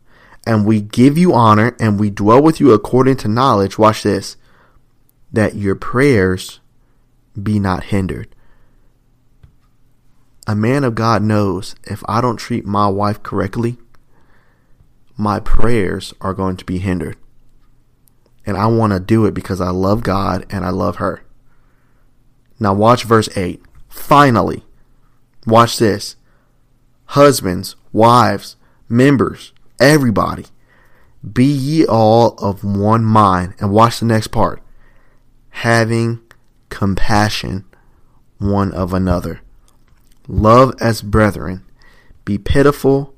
and 0.46 0.66
we 0.66 0.80
give 0.80 1.16
you 1.16 1.32
honor 1.32 1.76
and 1.80 1.98
we 1.98 2.10
dwell 2.10 2.42
with 2.42 2.60
you 2.60 2.72
according 2.72 3.16
to 3.16 3.28
knowledge. 3.28 3.78
Watch 3.78 4.02
this 4.02 4.36
that 5.32 5.56
your 5.56 5.74
prayers 5.74 6.60
be 7.40 7.58
not 7.58 7.84
hindered. 7.84 8.33
A 10.46 10.54
man 10.54 10.84
of 10.84 10.94
God 10.94 11.22
knows 11.22 11.74
if 11.84 12.02
I 12.06 12.20
don't 12.20 12.36
treat 12.36 12.66
my 12.66 12.86
wife 12.86 13.22
correctly, 13.22 13.78
my 15.16 15.40
prayers 15.40 16.12
are 16.20 16.34
going 16.34 16.56
to 16.56 16.64
be 16.64 16.78
hindered. 16.78 17.16
And 18.44 18.56
I 18.56 18.66
want 18.66 18.92
to 18.92 19.00
do 19.00 19.24
it 19.24 19.32
because 19.32 19.60
I 19.60 19.70
love 19.70 20.02
God 20.02 20.44
and 20.50 20.64
I 20.64 20.70
love 20.70 20.96
her. 20.96 21.24
Now, 22.60 22.74
watch 22.74 23.04
verse 23.04 23.34
8. 23.36 23.62
Finally, 23.88 24.64
watch 25.46 25.78
this. 25.78 26.16
Husbands, 27.06 27.76
wives, 27.92 28.56
members, 28.88 29.52
everybody, 29.80 30.46
be 31.32 31.44
ye 31.46 31.86
all 31.86 32.34
of 32.38 32.62
one 32.64 33.04
mind. 33.04 33.54
And 33.60 33.72
watch 33.72 34.00
the 34.00 34.06
next 34.06 34.28
part 34.28 34.60
having 35.50 36.20
compassion 36.68 37.64
one 38.38 38.72
of 38.72 38.92
another. 38.92 39.40
Love 40.26 40.74
as 40.80 41.02
brethren. 41.02 41.64
Be 42.24 42.38
pitiful 42.38 43.14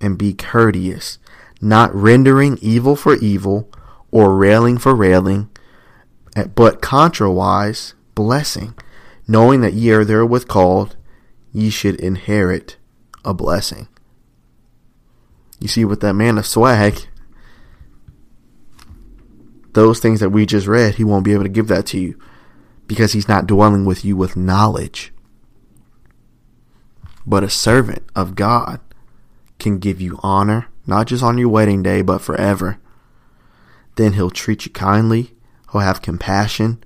and 0.00 0.18
be 0.18 0.34
courteous, 0.34 1.18
not 1.60 1.94
rendering 1.94 2.58
evil 2.60 2.94
for 2.94 3.16
evil 3.16 3.68
or 4.10 4.36
railing 4.36 4.78
for 4.78 4.94
railing, 4.94 5.48
but 6.54 6.82
contrawise 6.82 7.94
blessing, 8.14 8.74
knowing 9.26 9.60
that 9.62 9.72
ye 9.72 9.90
are 9.90 10.04
therewith 10.04 10.46
called, 10.46 10.96
ye 11.52 11.70
should 11.70 11.96
inherit 11.96 12.76
a 13.24 13.32
blessing. 13.32 13.88
You 15.58 15.68
see, 15.68 15.84
with 15.84 16.00
that 16.00 16.14
man 16.14 16.36
of 16.36 16.46
swag, 16.46 17.08
those 19.72 19.98
things 19.98 20.20
that 20.20 20.30
we 20.30 20.44
just 20.46 20.66
read, 20.66 20.96
he 20.96 21.04
won't 21.04 21.24
be 21.24 21.32
able 21.32 21.44
to 21.44 21.48
give 21.48 21.68
that 21.68 21.86
to 21.86 21.98
you 21.98 22.18
because 22.86 23.12
he's 23.12 23.28
not 23.28 23.46
dwelling 23.46 23.84
with 23.84 24.04
you 24.04 24.16
with 24.16 24.36
knowledge. 24.36 25.13
But 27.26 27.44
a 27.44 27.50
servant 27.50 28.02
of 28.14 28.34
God 28.34 28.80
can 29.58 29.78
give 29.78 30.00
you 30.00 30.18
honor, 30.22 30.68
not 30.86 31.06
just 31.06 31.22
on 31.22 31.38
your 31.38 31.48
wedding 31.48 31.82
day, 31.82 32.02
but 32.02 32.20
forever. 32.20 32.78
Then 33.96 34.14
he'll 34.14 34.30
treat 34.30 34.66
you 34.66 34.72
kindly, 34.72 35.32
he'll 35.72 35.80
have 35.80 36.02
compassion, 36.02 36.82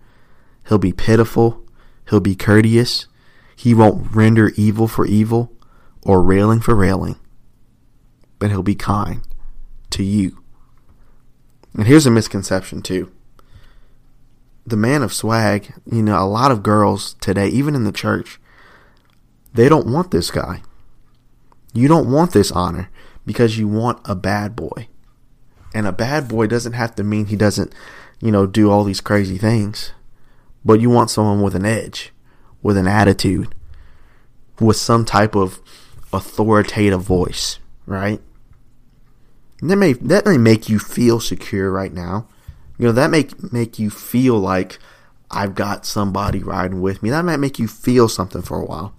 he'll 0.68 0.78
be 0.78 0.92
pitiful, 0.92 1.64
he'll 2.08 2.20
be 2.20 2.36
courteous, 2.36 3.06
he 3.56 3.74
won't 3.74 4.14
render 4.14 4.52
evil 4.56 4.86
for 4.86 5.06
evil 5.06 5.52
or 6.02 6.22
railing 6.22 6.60
for 6.60 6.74
railing, 6.74 7.16
but 8.38 8.50
he'll 8.50 8.62
be 8.62 8.74
kind 8.74 9.22
to 9.90 10.04
you. 10.04 10.42
And 11.74 11.86
here's 11.86 12.06
a 12.06 12.10
misconception 12.10 12.82
too. 12.82 13.10
The 14.66 14.76
man 14.76 15.02
of 15.02 15.14
swag, 15.14 15.72
you 15.90 16.02
know, 16.02 16.22
a 16.22 16.26
lot 16.26 16.50
of 16.50 16.62
girls 16.62 17.14
today, 17.20 17.48
even 17.48 17.74
in 17.74 17.84
the 17.84 17.92
church, 17.92 18.38
they 19.54 19.68
don't 19.68 19.86
want 19.86 20.10
this 20.10 20.30
guy. 20.30 20.62
You 21.72 21.88
don't 21.88 22.10
want 22.10 22.32
this 22.32 22.50
honor 22.50 22.90
because 23.26 23.58
you 23.58 23.68
want 23.68 24.00
a 24.04 24.14
bad 24.14 24.56
boy. 24.56 24.88
And 25.74 25.86
a 25.86 25.92
bad 25.92 26.28
boy 26.28 26.46
doesn't 26.46 26.72
have 26.72 26.94
to 26.96 27.04
mean 27.04 27.26
he 27.26 27.36
doesn't, 27.36 27.74
you 28.20 28.30
know, 28.30 28.46
do 28.46 28.70
all 28.70 28.84
these 28.84 29.00
crazy 29.00 29.38
things. 29.38 29.92
But 30.64 30.80
you 30.80 30.90
want 30.90 31.10
someone 31.10 31.42
with 31.42 31.54
an 31.54 31.66
edge, 31.66 32.12
with 32.62 32.76
an 32.76 32.88
attitude, 32.88 33.54
with 34.60 34.76
some 34.76 35.04
type 35.04 35.36
of 35.36 35.60
authoritative 36.12 37.02
voice, 37.02 37.58
right? 37.86 38.20
that 39.62 39.76
may 39.76 39.92
that 39.94 40.24
may 40.24 40.38
make 40.38 40.68
you 40.68 40.78
feel 40.78 41.20
secure 41.20 41.70
right 41.70 41.92
now. 41.92 42.26
You 42.78 42.86
know, 42.86 42.92
that 42.92 43.10
make 43.10 43.52
make 43.52 43.78
you 43.78 43.90
feel 43.90 44.38
like 44.38 44.78
I've 45.30 45.54
got 45.54 45.84
somebody 45.84 46.42
riding 46.42 46.80
with 46.80 47.02
me. 47.02 47.10
That 47.10 47.24
might 47.24 47.38
make 47.38 47.58
you 47.58 47.66
feel 47.68 48.08
something 48.08 48.42
for 48.42 48.60
a 48.60 48.64
while. 48.64 48.94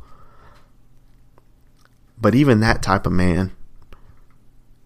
But 2.21 2.35
even 2.35 2.59
that 2.59 2.81
type 2.81 3.05
of 3.05 3.13
man 3.13 3.51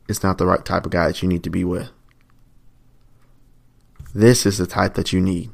is 0.07 0.23
not 0.23 0.37
the 0.37 0.45
right 0.45 0.63
type 0.63 0.85
of 0.85 0.91
guy 0.91 1.07
that 1.07 1.21
you 1.21 1.29
need 1.29 1.43
to 1.43 1.49
be 1.49 1.63
with. 1.63 1.89
This 4.13 4.45
is 4.45 4.57
the 4.57 4.67
type 4.67 4.93
that 4.93 5.11
you 5.11 5.19
need. 5.19 5.49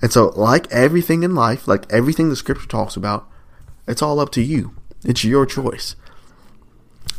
And 0.00 0.12
so, 0.12 0.30
like 0.30 0.70
everything 0.72 1.22
in 1.22 1.34
life, 1.34 1.68
like 1.68 1.90
everything 1.92 2.28
the 2.28 2.36
scripture 2.36 2.66
talks 2.66 2.96
about, 2.96 3.28
it's 3.86 4.02
all 4.02 4.18
up 4.18 4.30
to 4.32 4.42
you. 4.42 4.74
It's 5.04 5.22
your 5.22 5.46
choice. 5.46 5.94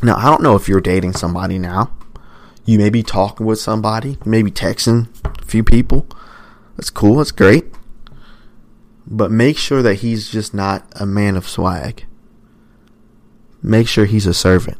Now, 0.01 0.17
I 0.17 0.23
don't 0.25 0.43
know 0.43 0.55
if 0.55 0.67
you're 0.67 0.81
dating 0.81 1.13
somebody 1.13 1.57
now. 1.57 1.93
You 2.65 2.77
may 2.77 2.89
be 2.89 3.03
talking 3.03 3.45
with 3.45 3.59
somebody, 3.59 4.17
maybe 4.25 4.51
texting 4.51 5.07
a 5.41 5.45
few 5.45 5.63
people. 5.63 6.07
That's 6.75 6.89
cool, 6.89 7.17
that's 7.17 7.31
great. 7.31 7.65
But 9.05 9.31
make 9.31 9.57
sure 9.57 9.81
that 9.81 9.95
he's 9.95 10.29
just 10.29 10.53
not 10.53 10.85
a 10.95 11.05
man 11.05 11.35
of 11.37 11.47
swag. 11.47 12.05
Make 13.63 13.87
sure 13.87 14.05
he's 14.05 14.27
a 14.27 14.33
servant. 14.33 14.77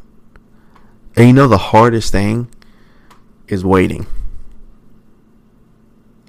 And 1.16 1.26
you 1.26 1.32
know 1.32 1.48
the 1.48 1.56
hardest 1.56 2.12
thing 2.12 2.54
is 3.48 3.64
waiting. 3.64 4.06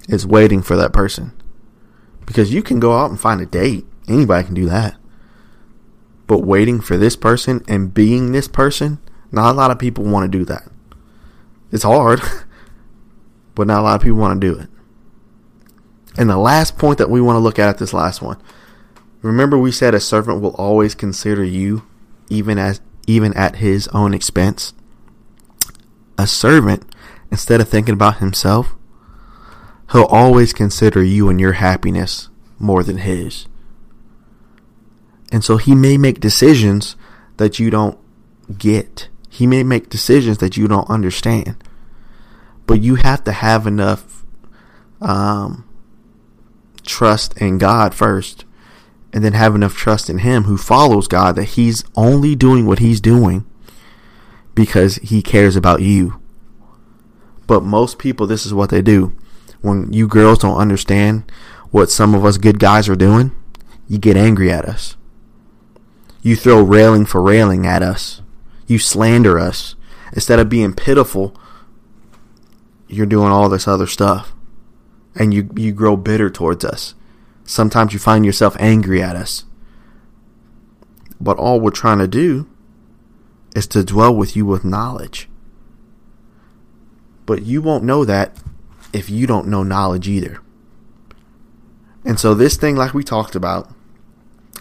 Is 0.08 0.26
waiting 0.26 0.62
for 0.62 0.74
that 0.76 0.94
person. 0.94 1.32
Because 2.24 2.54
you 2.54 2.62
can 2.62 2.80
go 2.80 2.98
out 2.98 3.10
and 3.10 3.20
find 3.20 3.40
a 3.42 3.46
date. 3.46 3.84
Anybody 4.08 4.46
can 4.46 4.54
do 4.54 4.66
that. 4.66 4.96
But 6.26 6.44
waiting 6.44 6.80
for 6.80 6.96
this 6.96 7.14
person 7.14 7.62
and 7.68 7.92
being 7.92 8.32
this 8.32 8.48
person, 8.48 9.00
not 9.30 9.50
a 9.50 9.56
lot 9.56 9.70
of 9.70 9.78
people 9.78 10.04
want 10.04 10.30
to 10.30 10.38
do 10.38 10.44
that. 10.46 10.68
It's 11.70 11.82
hard, 11.82 12.20
but 13.54 13.66
not 13.66 13.80
a 13.80 13.82
lot 13.82 13.96
of 13.96 14.02
people 14.02 14.18
want 14.18 14.40
to 14.40 14.52
do 14.54 14.58
it. 14.58 14.68
And 16.16 16.30
the 16.30 16.38
last 16.38 16.78
point 16.78 16.98
that 16.98 17.10
we 17.10 17.20
want 17.20 17.36
to 17.36 17.40
look 17.40 17.58
at 17.58 17.76
this 17.78 17.92
last 17.92 18.22
one. 18.22 18.40
Remember 19.20 19.58
we 19.58 19.72
said 19.72 19.94
a 19.94 20.00
servant 20.00 20.40
will 20.40 20.54
always 20.54 20.94
consider 20.94 21.44
you 21.44 21.82
even 22.28 22.58
as 22.58 22.80
even 23.06 23.32
at 23.34 23.56
his 23.56 23.88
own 23.88 24.14
expense. 24.14 24.74
A 26.18 26.26
servant 26.26 26.84
instead 27.30 27.60
of 27.60 27.68
thinking 27.68 27.94
about 27.94 28.18
himself, 28.18 28.74
he'll 29.92 30.04
always 30.04 30.52
consider 30.52 31.02
you 31.02 31.28
and 31.28 31.40
your 31.40 31.52
happiness 31.52 32.28
more 32.58 32.82
than 32.82 32.98
his. 32.98 33.46
And 35.32 35.44
so 35.44 35.56
he 35.56 35.74
may 35.74 35.98
make 35.98 36.20
decisions 36.20 36.96
that 37.36 37.58
you 37.58 37.70
don't 37.70 37.98
get. 38.58 39.08
He 39.28 39.46
may 39.46 39.62
make 39.62 39.90
decisions 39.90 40.38
that 40.38 40.56
you 40.56 40.68
don't 40.68 40.88
understand. 40.88 41.62
But 42.66 42.80
you 42.80 42.96
have 42.96 43.24
to 43.24 43.32
have 43.32 43.66
enough 43.66 44.24
um, 45.00 45.68
trust 46.84 47.36
in 47.38 47.58
God 47.58 47.94
first, 47.94 48.44
and 49.16 49.24
then 49.24 49.32
have 49.32 49.54
enough 49.54 49.74
trust 49.74 50.10
in 50.10 50.18
Him 50.18 50.42
who 50.42 50.58
follows 50.58 51.08
God 51.08 51.36
that 51.36 51.44
He's 51.44 51.82
only 51.96 52.34
doing 52.34 52.66
what 52.66 52.80
He's 52.80 53.00
doing 53.00 53.46
because 54.54 54.96
He 54.96 55.22
cares 55.22 55.56
about 55.56 55.80
you. 55.80 56.20
But 57.46 57.62
most 57.62 57.98
people, 57.98 58.26
this 58.26 58.44
is 58.44 58.52
what 58.52 58.68
they 58.68 58.82
do. 58.82 59.16
When 59.62 59.90
you 59.90 60.06
girls 60.06 60.40
don't 60.40 60.58
understand 60.58 61.32
what 61.70 61.90
some 61.90 62.14
of 62.14 62.26
us 62.26 62.36
good 62.36 62.58
guys 62.58 62.90
are 62.90 62.94
doing, 62.94 63.32
you 63.88 63.96
get 63.96 64.18
angry 64.18 64.52
at 64.52 64.66
us. 64.66 64.98
You 66.20 66.36
throw 66.36 66.60
railing 66.60 67.06
for 67.06 67.22
railing 67.22 67.66
at 67.66 67.82
us. 67.82 68.20
You 68.66 68.78
slander 68.78 69.38
us. 69.38 69.76
Instead 70.12 70.40
of 70.40 70.50
being 70.50 70.74
pitiful, 70.74 71.34
you're 72.86 73.06
doing 73.06 73.32
all 73.32 73.48
this 73.48 73.66
other 73.66 73.86
stuff. 73.86 74.34
And 75.14 75.32
you, 75.32 75.48
you 75.56 75.72
grow 75.72 75.96
bitter 75.96 76.28
towards 76.28 76.66
us. 76.66 76.94
Sometimes 77.46 77.92
you 77.92 77.98
find 77.98 78.26
yourself 78.26 78.56
angry 78.58 79.00
at 79.00 79.16
us. 79.16 79.44
But 81.20 81.38
all 81.38 81.60
we're 81.60 81.70
trying 81.70 81.98
to 81.98 82.08
do 82.08 82.48
is 83.54 83.66
to 83.68 83.84
dwell 83.84 84.14
with 84.14 84.36
you 84.36 84.44
with 84.44 84.64
knowledge. 84.64 85.28
But 87.24 87.42
you 87.42 87.62
won't 87.62 87.84
know 87.84 88.04
that 88.04 88.36
if 88.92 89.08
you 89.08 89.26
don't 89.26 89.48
know 89.48 89.62
knowledge 89.62 90.08
either. 90.08 90.40
And 92.04 92.20
so, 92.20 92.34
this 92.34 92.56
thing, 92.56 92.76
like 92.76 92.94
we 92.94 93.02
talked 93.02 93.34
about, 93.34 93.70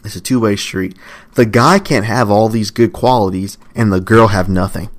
is 0.04 0.16
a 0.16 0.22
two 0.22 0.40
way 0.40 0.56
street. 0.56 0.98
The 1.34 1.46
guy 1.46 1.80
can't 1.80 2.06
have 2.06 2.32
all 2.32 2.50
these 2.50 2.72
good 2.72 2.94
qualities 2.94 3.58
and 3.76 3.92
the 3.92 4.00
girl 4.00 4.28
have 4.28 4.50
nothing. 4.50 4.90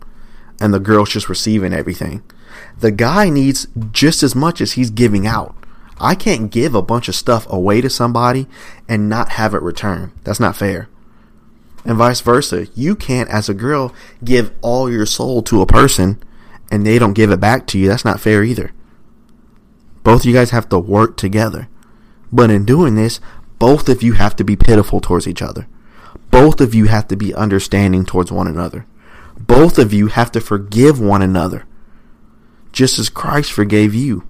And 0.60 0.72
the 0.72 0.80
girl's 0.80 1.10
just 1.10 1.28
receiving 1.28 1.72
everything. 1.72 2.22
The 2.78 2.90
guy 2.90 3.30
needs 3.30 3.66
just 3.90 4.22
as 4.22 4.34
much 4.34 4.60
as 4.60 4.72
he's 4.72 4.90
giving 4.90 5.26
out. 5.26 5.54
I 5.98 6.14
can't 6.14 6.50
give 6.50 6.74
a 6.74 6.82
bunch 6.82 7.08
of 7.08 7.14
stuff 7.14 7.50
away 7.50 7.80
to 7.80 7.90
somebody 7.90 8.46
and 8.88 9.08
not 9.08 9.30
have 9.30 9.54
it 9.54 9.62
returned. 9.62 10.12
That's 10.24 10.40
not 10.40 10.56
fair. 10.56 10.88
And 11.84 11.96
vice 11.96 12.20
versa. 12.20 12.66
You 12.74 12.96
can't, 12.96 13.30
as 13.30 13.48
a 13.48 13.54
girl, 13.54 13.94
give 14.22 14.52
all 14.60 14.90
your 14.90 15.06
soul 15.06 15.42
to 15.44 15.62
a 15.62 15.66
person 15.66 16.22
and 16.70 16.84
they 16.84 16.98
don't 16.98 17.14
give 17.14 17.30
it 17.30 17.40
back 17.40 17.66
to 17.68 17.78
you. 17.78 17.88
That's 17.88 18.04
not 18.04 18.20
fair 18.20 18.42
either. 18.42 18.72
Both 20.02 20.22
of 20.22 20.26
you 20.26 20.34
guys 20.34 20.50
have 20.50 20.68
to 20.68 20.78
work 20.78 21.16
together. 21.16 21.68
But 22.32 22.50
in 22.50 22.64
doing 22.64 22.96
this, 22.96 23.20
both 23.58 23.88
of 23.88 24.02
you 24.02 24.12
have 24.14 24.36
to 24.36 24.44
be 24.44 24.56
pitiful 24.56 25.00
towards 25.00 25.26
each 25.26 25.42
other. 25.42 25.66
Both 26.30 26.60
of 26.60 26.74
you 26.74 26.86
have 26.86 27.08
to 27.08 27.16
be 27.16 27.34
understanding 27.34 28.04
towards 28.04 28.30
one 28.30 28.46
another. 28.46 28.86
Both 29.38 29.78
of 29.78 29.92
you 29.92 30.08
have 30.08 30.32
to 30.32 30.40
forgive 30.40 31.00
one 31.00 31.22
another, 31.22 31.66
just 32.72 32.98
as 32.98 33.08
Christ 33.08 33.52
forgave 33.52 33.94
you. 33.94 34.26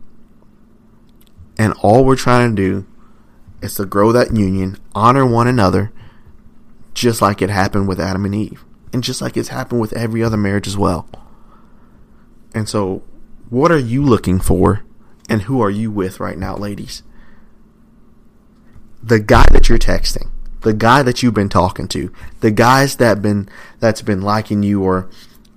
And 1.58 1.72
all 1.82 2.04
we're 2.04 2.16
trying 2.16 2.54
to 2.54 2.62
do 2.62 2.86
is 3.62 3.74
to 3.74 3.86
grow 3.86 4.12
that 4.12 4.36
union, 4.36 4.78
honor 4.94 5.26
one 5.26 5.48
another, 5.48 5.92
just 6.94 7.22
like 7.22 7.42
it 7.42 7.50
happened 7.50 7.88
with 7.88 8.00
Adam 8.00 8.24
and 8.24 8.34
Eve, 8.34 8.64
and 8.92 9.02
just 9.02 9.20
like 9.20 9.36
it's 9.36 9.48
happened 9.48 9.80
with 9.80 9.92
every 9.92 10.22
other 10.22 10.36
marriage 10.36 10.66
as 10.66 10.76
well. 10.76 11.08
And 12.54 12.68
so, 12.68 13.02
what 13.50 13.70
are 13.70 13.78
you 13.78 14.02
looking 14.02 14.40
for, 14.40 14.82
and 15.28 15.42
who 15.42 15.60
are 15.60 15.70
you 15.70 15.90
with 15.90 16.20
right 16.20 16.38
now, 16.38 16.56
ladies? 16.56 17.02
The 19.02 19.20
guy 19.20 19.46
that 19.52 19.68
you're 19.68 19.78
texting, 19.78 20.30
the 20.62 20.72
guy 20.74 21.02
that 21.02 21.22
you've 21.22 21.34
been 21.34 21.48
talking 21.48 21.86
to, 21.88 22.12
the 22.40 22.50
guys 22.50 22.96
that 22.96 23.22
been 23.22 23.48
that's 23.78 24.02
been 24.02 24.22
liking 24.22 24.62
you 24.62 24.82
or 24.82 25.08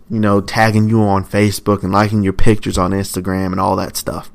you 0.10 0.20
know 0.20 0.42
tagging 0.42 0.90
you 0.90 1.02
on 1.02 1.24
Facebook 1.24 1.84
and 1.84 1.92
liking 1.92 2.22
your 2.22 2.34
pictures 2.34 2.78
on 2.78 2.92
Instagram 2.92 3.48
and 3.48 3.60
all 3.60 3.76
that 3.76 3.96
stuff. 3.96 4.32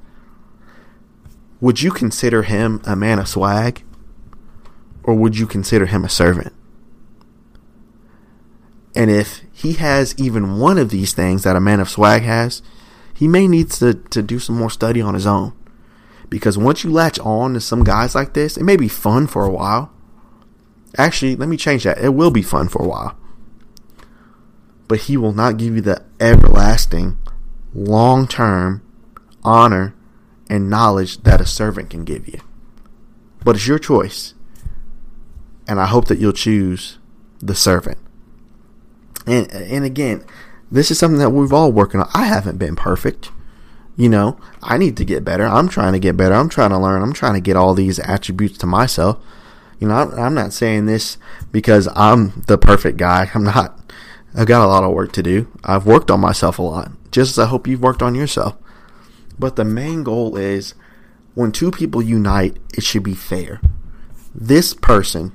Would 1.64 1.80
you 1.80 1.92
consider 1.92 2.42
him 2.42 2.82
a 2.84 2.94
man 2.94 3.18
of 3.18 3.26
swag 3.26 3.84
or 5.02 5.14
would 5.14 5.38
you 5.38 5.46
consider 5.46 5.86
him 5.86 6.04
a 6.04 6.10
servant? 6.10 6.52
And 8.94 9.10
if 9.10 9.40
he 9.50 9.72
has 9.72 10.14
even 10.18 10.58
one 10.58 10.76
of 10.76 10.90
these 10.90 11.14
things 11.14 11.42
that 11.44 11.56
a 11.56 11.62
man 11.62 11.80
of 11.80 11.88
swag 11.88 12.20
has, 12.20 12.60
he 13.14 13.26
may 13.26 13.48
need 13.48 13.70
to, 13.70 13.94
to 13.94 14.22
do 14.22 14.38
some 14.38 14.58
more 14.58 14.68
study 14.68 15.00
on 15.00 15.14
his 15.14 15.26
own. 15.26 15.54
Because 16.28 16.58
once 16.58 16.84
you 16.84 16.90
latch 16.90 17.18
on 17.20 17.54
to 17.54 17.62
some 17.62 17.82
guys 17.82 18.14
like 18.14 18.34
this, 18.34 18.58
it 18.58 18.64
may 18.64 18.76
be 18.76 18.86
fun 18.86 19.26
for 19.26 19.46
a 19.46 19.50
while. 19.50 19.90
Actually, 20.98 21.34
let 21.34 21.48
me 21.48 21.56
change 21.56 21.84
that. 21.84 21.96
It 21.96 22.12
will 22.12 22.30
be 22.30 22.42
fun 22.42 22.68
for 22.68 22.82
a 22.82 22.86
while. 22.86 23.16
But 24.86 25.00
he 25.00 25.16
will 25.16 25.32
not 25.32 25.56
give 25.56 25.76
you 25.76 25.80
the 25.80 26.04
everlasting, 26.20 27.16
long 27.72 28.28
term 28.28 28.82
honor 29.42 29.94
and 30.54 30.70
knowledge 30.70 31.18
that 31.24 31.40
a 31.40 31.46
servant 31.46 31.90
can 31.90 32.04
give 32.04 32.28
you. 32.28 32.40
But 33.44 33.56
it's 33.56 33.66
your 33.66 33.78
choice. 33.78 34.34
And 35.66 35.80
I 35.80 35.86
hope 35.86 36.06
that 36.06 36.18
you'll 36.18 36.32
choose 36.32 36.98
the 37.40 37.54
servant. 37.54 37.98
And 39.26 39.50
and 39.52 39.84
again, 39.84 40.24
this 40.70 40.90
is 40.90 40.98
something 40.98 41.18
that 41.18 41.30
we've 41.30 41.52
all 41.52 41.72
working 41.72 42.00
on. 42.00 42.08
I 42.14 42.26
haven't 42.26 42.58
been 42.58 42.76
perfect. 42.76 43.30
You 43.96 44.08
know, 44.08 44.38
I 44.62 44.76
need 44.76 44.96
to 44.98 45.04
get 45.04 45.24
better. 45.24 45.44
I'm 45.44 45.68
trying 45.68 45.92
to 45.92 45.98
get 45.98 46.16
better. 46.16 46.34
I'm 46.34 46.48
trying 46.48 46.70
to 46.70 46.78
learn. 46.78 47.02
I'm 47.02 47.12
trying 47.12 47.34
to 47.34 47.40
get 47.40 47.56
all 47.56 47.74
these 47.74 47.98
attributes 48.00 48.58
to 48.58 48.66
myself. 48.66 49.18
You 49.78 49.88
know, 49.88 49.94
I'm 49.94 50.34
not 50.34 50.52
saying 50.52 50.86
this 50.86 51.18
because 51.52 51.88
I'm 51.94 52.44
the 52.46 52.58
perfect 52.58 52.96
guy. 52.98 53.30
I'm 53.34 53.44
not. 53.44 53.80
I've 54.36 54.46
got 54.46 54.64
a 54.64 54.68
lot 54.68 54.84
of 54.84 54.92
work 54.92 55.12
to 55.12 55.22
do. 55.22 55.48
I've 55.64 55.86
worked 55.86 56.10
on 56.10 56.20
myself 56.20 56.58
a 56.58 56.62
lot, 56.62 56.90
just 57.10 57.32
as 57.32 57.38
I 57.38 57.46
hope 57.46 57.66
you've 57.66 57.82
worked 57.82 58.02
on 58.02 58.14
yourself. 58.14 58.56
But 59.38 59.56
the 59.56 59.64
main 59.64 60.02
goal 60.02 60.36
is 60.36 60.74
when 61.34 61.52
two 61.52 61.70
people 61.70 62.02
unite, 62.02 62.56
it 62.74 62.84
should 62.84 63.02
be 63.02 63.14
fair. 63.14 63.60
This 64.34 64.74
person 64.74 65.32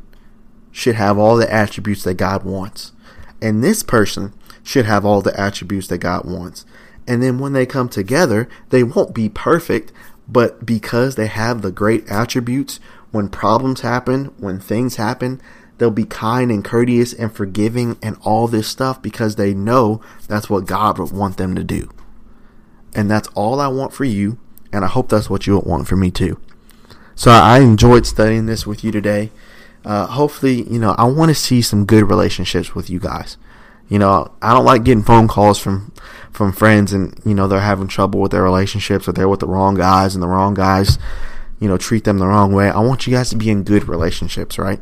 should 0.72 0.96
have 0.96 1.18
all 1.18 1.36
the 1.36 1.52
attributes 1.52 2.04
that 2.04 2.16
God 2.16 2.44
wants. 2.44 2.94
And 3.42 3.64
this 3.64 3.84
person 3.84 4.34
should 4.64 4.86
have 4.86 5.06
all 5.06 5.22
the 5.22 5.38
attributes 5.40 5.88
that 5.88 5.98
God 6.00 6.26
wants. 6.26 6.66
And 7.08 7.24
then 7.24 7.40
when 7.40 7.54
they 7.54 7.66
come 7.66 7.90
together, 7.90 8.48
they 8.70 8.84
won't 8.84 9.16
be 9.16 9.30
perfect, 9.30 9.92
but 10.28 10.66
because 10.66 11.16
they 11.16 11.28
have 11.28 11.62
the 11.62 11.72
great 11.72 12.08
attributes, 12.10 12.80
when 13.12 13.30
problems 13.30 13.82
happen, 13.82 14.26
when 14.38 14.60
things 14.60 14.98
happen, 14.98 15.42
they'll 15.80 15.90
be 15.90 16.06
kind 16.06 16.52
and 16.52 16.64
courteous 16.64 17.14
and 17.14 17.34
forgiving 17.34 17.98
and 18.04 18.16
all 18.22 18.48
this 18.48 18.68
stuff 18.68 19.02
because 19.02 19.36
they 19.36 19.54
know 19.54 20.02
that's 20.28 20.50
what 20.50 20.68
God 20.68 21.00
would 21.00 21.12
want 21.12 21.38
them 21.38 21.56
to 21.56 21.64
do. 21.64 21.90
And 22.94 23.10
that's 23.10 23.28
all 23.30 23.60
I 23.60 23.68
want 23.68 23.94
for 23.94 24.06
you, 24.06 24.40
and 24.72 24.84
I 24.84 24.88
hope 24.88 25.10
that's 25.10 25.30
what 25.30 25.48
you 25.48 25.60
want 25.60 25.88
for 25.88 25.96
me 25.96 26.12
too. 26.12 26.40
So 27.16 27.32
I 27.32 27.60
enjoyed 27.60 28.06
studying 28.06 28.46
this 28.46 28.66
with 28.66 28.84
you 28.84 28.92
today. 28.92 29.32
Uh, 29.84 30.06
hopefully, 30.08 30.64
you 30.70 30.80
know, 30.80 30.96
I 30.98 31.06
want 31.06 31.30
to 31.30 31.36
see 31.36 31.62
some 31.62 31.86
good 31.86 32.10
relationships 32.10 32.76
with 32.76 32.90
you 32.90 33.00
guys. 33.00 33.38
You 33.90 34.00
know, 34.00 34.32
I 34.42 34.54
don't 34.54 34.66
like 34.66 34.84
getting 34.84 35.04
phone 35.04 35.28
calls 35.28 35.60
from 35.60 35.92
from 36.32 36.52
friends 36.52 36.94
and 36.94 37.20
you 37.26 37.34
know 37.34 37.48
they're 37.48 37.60
having 37.60 37.88
trouble 37.88 38.22
with 38.22 38.32
their 38.32 38.44
relationships 38.44 39.08
or 39.08 39.14
they're 39.14 39.28
with 39.28 39.40
the 39.40 39.48
wrong 39.48 39.76
guys 39.76 40.14
and 40.14 40.22
the 40.24 40.28
wrong 40.28 40.54
guys, 40.54 41.00
you 41.60 41.68
know, 41.68 41.78
treat 41.78 42.04
them 42.04 42.20
the 42.20 42.28
wrong 42.28 42.54
way. 42.54 42.70
I 42.70 42.80
want 42.80 43.08
you 43.08 43.14
guys 43.14 43.32
to 43.32 43.36
be 43.36 43.50
in 43.50 43.64
good 43.64 43.88
relationships, 43.88 44.60
right? 44.60 44.80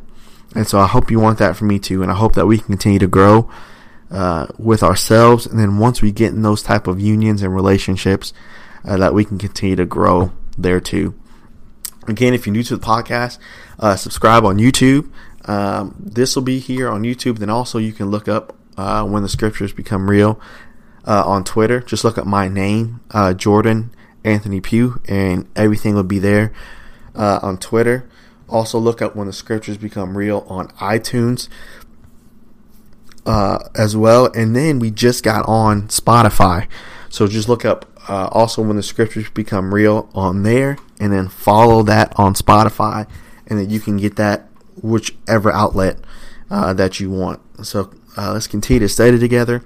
And 0.54 0.68
so 0.68 0.80
I 0.80 0.88
hope 0.88 1.10
you 1.10 1.20
want 1.20 1.40
that 1.40 1.56
for 1.56 1.66
me 1.66 1.80
too, 1.80 2.02
and 2.04 2.12
I 2.12 2.16
hope 2.16 2.36
that 2.36 2.48
we 2.48 2.58
can 2.58 2.68
continue 2.68 3.00
to 3.00 3.08
grow 3.08 3.50
uh, 4.10 4.48
with 4.58 4.84
ourselves, 4.84 5.46
and 5.46 5.60
then 5.60 5.80
once 5.80 6.02
we 6.02 6.12
get 6.12 6.34
in 6.34 6.42
those 6.42 6.64
type 6.64 6.88
of 6.88 7.00
unions 7.00 7.42
and 7.42 7.54
relationships, 7.54 8.34
uh, 8.86 8.98
that 8.98 9.14
we 9.14 9.26
can 9.26 9.38
continue 9.38 9.76
to 9.76 9.86
grow 9.86 10.32
there 10.58 10.80
too. 10.80 11.14
Again, 12.08 12.34
if 12.34 12.46
you're 12.46 12.54
new 12.54 12.64
to 12.64 12.78
the 12.78 12.86
podcast, 12.86 13.38
uh, 13.80 13.96
subscribe 13.96 14.46
on 14.46 14.58
YouTube. 14.58 15.12
Um, 15.46 15.96
this 16.00 16.36
will 16.36 16.44
be 16.44 16.60
here 16.60 16.90
on 16.90 17.04
YouTube. 17.04 17.40
Then 17.40 17.50
also 17.50 17.80
you 17.80 17.92
can 17.92 18.10
look 18.10 18.30
up 18.30 18.56
uh, 18.78 19.04
when 19.06 19.24
the 19.24 19.30
scriptures 19.30 19.74
become 19.74 20.10
real 20.10 20.40
uh, 21.06 21.24
on 21.26 21.44
Twitter. 21.44 21.82
Just 21.82 22.06
look 22.06 22.18
up 22.18 22.26
my 22.26 22.48
name, 22.48 23.02
Jordan 23.36 23.94
Anthony 24.24 24.62
Pugh, 24.62 25.02
and 25.08 25.50
everything 25.56 25.96
will 25.96 26.04
be 26.04 26.20
there 26.20 26.54
on 27.14 27.58
Twitter. 27.58 28.10
Also, 28.50 28.80
look 28.80 29.02
up 29.02 29.14
when 29.14 29.28
the 29.28 29.34
scriptures 29.34 29.78
become 29.78 30.18
real 30.18 30.46
on 30.48 30.70
iTunes 30.78 31.50
uh, 33.28 33.70
as 33.76 33.96
well. 33.96 34.32
And 34.34 34.56
then 34.56 34.80
we 34.80 34.90
just 34.90 35.24
got 35.24 35.48
on 35.48 35.90
Spotify. 35.90 36.68
So 37.10 37.28
just 37.28 37.48
look 37.48 37.66
up 37.66 37.86
uh, 38.08 38.30
also 38.32 38.62
when 38.62 38.78
the 38.78 38.84
scriptures 38.84 39.30
become 39.30 39.74
real 39.74 40.10
on 40.14 40.44
there, 40.44 40.78
and 41.00 41.12
then 41.12 41.28
follow 41.28 41.84
that 41.84 42.14
on 42.18 42.34
Spotify, 42.34 43.08
and 43.46 43.60
then 43.60 43.70
you 43.70 43.80
can 43.80 43.98
get 43.98 44.16
that 44.16 44.48
whichever 44.82 45.52
outlet 45.52 45.98
uh, 46.50 46.74
that 46.74 47.00
you 47.00 47.10
want. 47.10 47.42
So 47.66 47.94
uh, 48.16 48.34
let's 48.34 48.48
continue 48.48 48.80
to 48.80 48.90
study 48.90 49.20
together, 49.20 49.64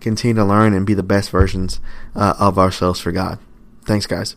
continue 0.00 0.34
to 0.34 0.44
learn, 0.44 0.74
and 0.74 0.86
be 0.86 0.94
the 0.94 1.02
best 1.02 1.30
versions 1.30 1.80
uh, 2.14 2.34
of 2.38 2.58
ourselves 2.58 3.00
for 3.00 3.12
God. 3.12 3.38
Thanks, 3.84 4.06
guys. 4.06 4.36